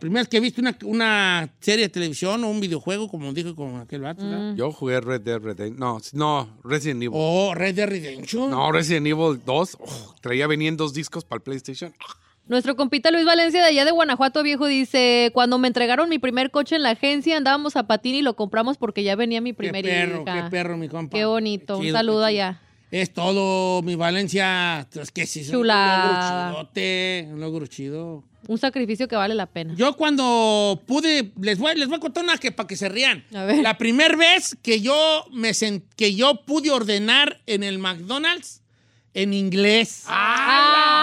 [0.00, 3.54] primera vez que he visto una, una serie de televisión o un videojuego, como dijo
[3.54, 4.24] con aquel vato.
[4.28, 4.56] ¿verdad?
[4.56, 5.78] Yo jugué Red Dead Redemption.
[5.78, 7.10] No, no, Resident Evil.
[7.14, 8.50] Oh, Red Dead Redemption.
[8.50, 9.76] No, Resident Evil 2.
[9.78, 11.94] oh, traía venían dos discos para el PlayStation.
[12.48, 16.50] Nuestro compita Luis Valencia de allá de Guanajuato Viejo dice, cuando me entregaron mi primer
[16.50, 19.58] coche en la agencia andábamos a patín y lo compramos porque ya venía mi Qué
[19.58, 20.42] primer perro, hija.
[20.44, 21.16] qué perro, mi compa.
[21.16, 22.42] Qué bonito, un chido, saludo qué chido.
[22.42, 22.60] allá.
[22.92, 24.86] Es todo, mi Valencia.
[24.94, 28.22] Es que sí, un logro chidote, un logro chido.
[28.48, 29.72] Un sacrificio que vale la pena.
[29.76, 33.24] Yo cuando pude, les voy, les voy a contar una que para que se rían.
[33.34, 33.62] A ver.
[33.62, 38.60] La primera vez que yo me sen- que yo pude ordenar en el McDonald's
[39.14, 40.02] en inglés.
[40.06, 41.02] Ah.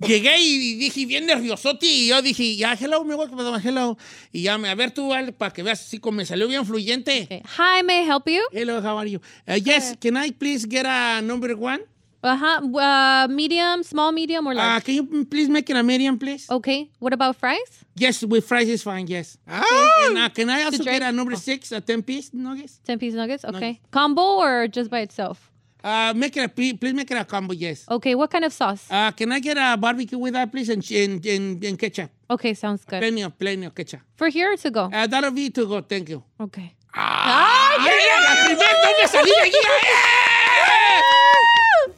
[0.00, 3.98] Llegué y dije, bien nerviosote, y yo dije, ya, hello, me welcome, hello.
[4.32, 7.24] Y ya, me, a ver tú, para que veas, así como me salió bien fluyente.
[7.24, 7.42] Okay.
[7.58, 8.40] Hi, may I help you?
[8.50, 9.20] Hello, how are you?
[9.46, 11.80] Uh, yes, can I please get a number one?
[12.22, 14.84] Ajá, uh, medium, small, medium, or Uh, large?
[14.84, 16.46] can you please make it a medium, please?
[16.50, 17.84] okay, what about fries?
[17.96, 19.36] Yes, with fries is fine, yes.
[19.46, 19.64] Ah,
[20.06, 22.80] And uh, can I also get a number six, a 10 piece nuggets?
[22.86, 23.44] 10 piece nuggets?
[23.44, 23.80] Okay.
[23.90, 25.50] Combo or just by itself?
[25.82, 27.84] Uh, make it a, please make it a combo, yes.
[27.90, 28.86] Okay, what kind of sauce?
[28.90, 32.10] Uh, can I get a barbecue with that, please, and, and, and, and ketchup?
[32.28, 33.00] Okay, sounds good.
[33.00, 34.00] Plenty of, plenty of ketchup.
[34.16, 34.90] For here or to go?
[34.92, 36.22] Uh, that'll be to go, thank you.
[36.40, 36.74] Okay.
[36.92, 39.56] ¡Ay, yeah, la primera donde salí de aquí!
[39.56, 41.00] ¡Eh!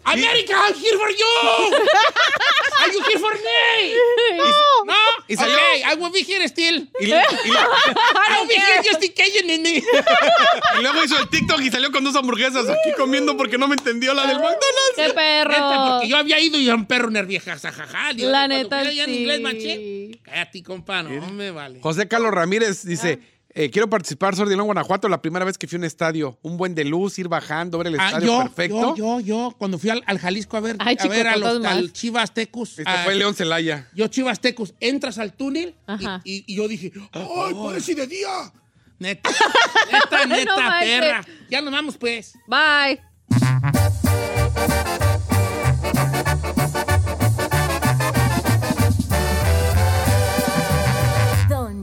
[0.05, 1.35] ¡America, I'm here for you!
[2.83, 3.97] Are you here for me?
[4.37, 4.85] No.
[4.85, 5.01] No?
[5.33, 6.89] Y salió- Okay, I will be here still.
[7.01, 9.79] Y, le- y le- I will be here just in case you need me.
[10.79, 13.75] y luego hizo el TikTok y salió con dos hamburguesas aquí comiendo porque no me
[13.75, 14.97] entendió la del McDonald's.
[14.97, 15.51] ¡Qué perro!
[15.51, 18.13] Neta, porque yo había ido y era un perro nerviosa, jajaja.
[18.15, 19.17] Digo, La cuando neta, fui allá en sí.
[19.19, 20.19] inglés, manché.
[20.23, 21.81] Cállate, compa, no me vale.
[21.81, 23.19] José Carlos Ramírez dice,
[23.55, 26.39] eh, quiero participar, Soy de León, Guanajuato, la primera vez que fui a un estadio.
[26.43, 28.97] Un buen de luz, ir bajando, ver el Ah, estadio yo, perfecto.
[28.97, 31.33] yo, yo, yo, cuando fui al, al Jalisco a ver, Ay, a chico, ver a
[31.35, 32.71] ¿cuántos los al Chivas Tecos.
[32.79, 33.89] Este ah, fue León Celaya.
[33.95, 36.21] Yo, Chivas Tecos, entras al túnel y- Ajá.
[36.25, 38.53] y, y yo dije, ¡ay, parece de día!
[38.99, 39.31] Neta,
[39.93, 41.25] neta, neta, No perra.
[41.51, 42.35] Ya nos vamos, pues.
[42.47, 43.01] Bye.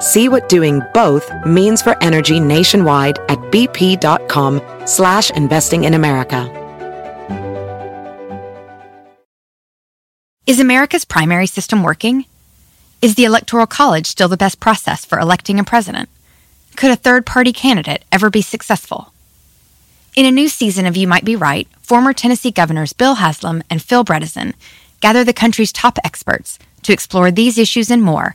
[0.00, 6.54] See what doing both means for energy nationwide at bp.com slash investing in America.
[10.46, 12.24] Is America's primary system working?
[13.02, 16.08] Is the Electoral College still the best process for electing a president?
[16.74, 19.12] Could a third party candidate ever be successful?
[20.16, 23.82] In a new season of You Might Be Right, former Tennessee governors Bill Haslam and
[23.82, 24.54] Phil Bredesen
[25.00, 28.34] gather the country's top experts to explore these issues and more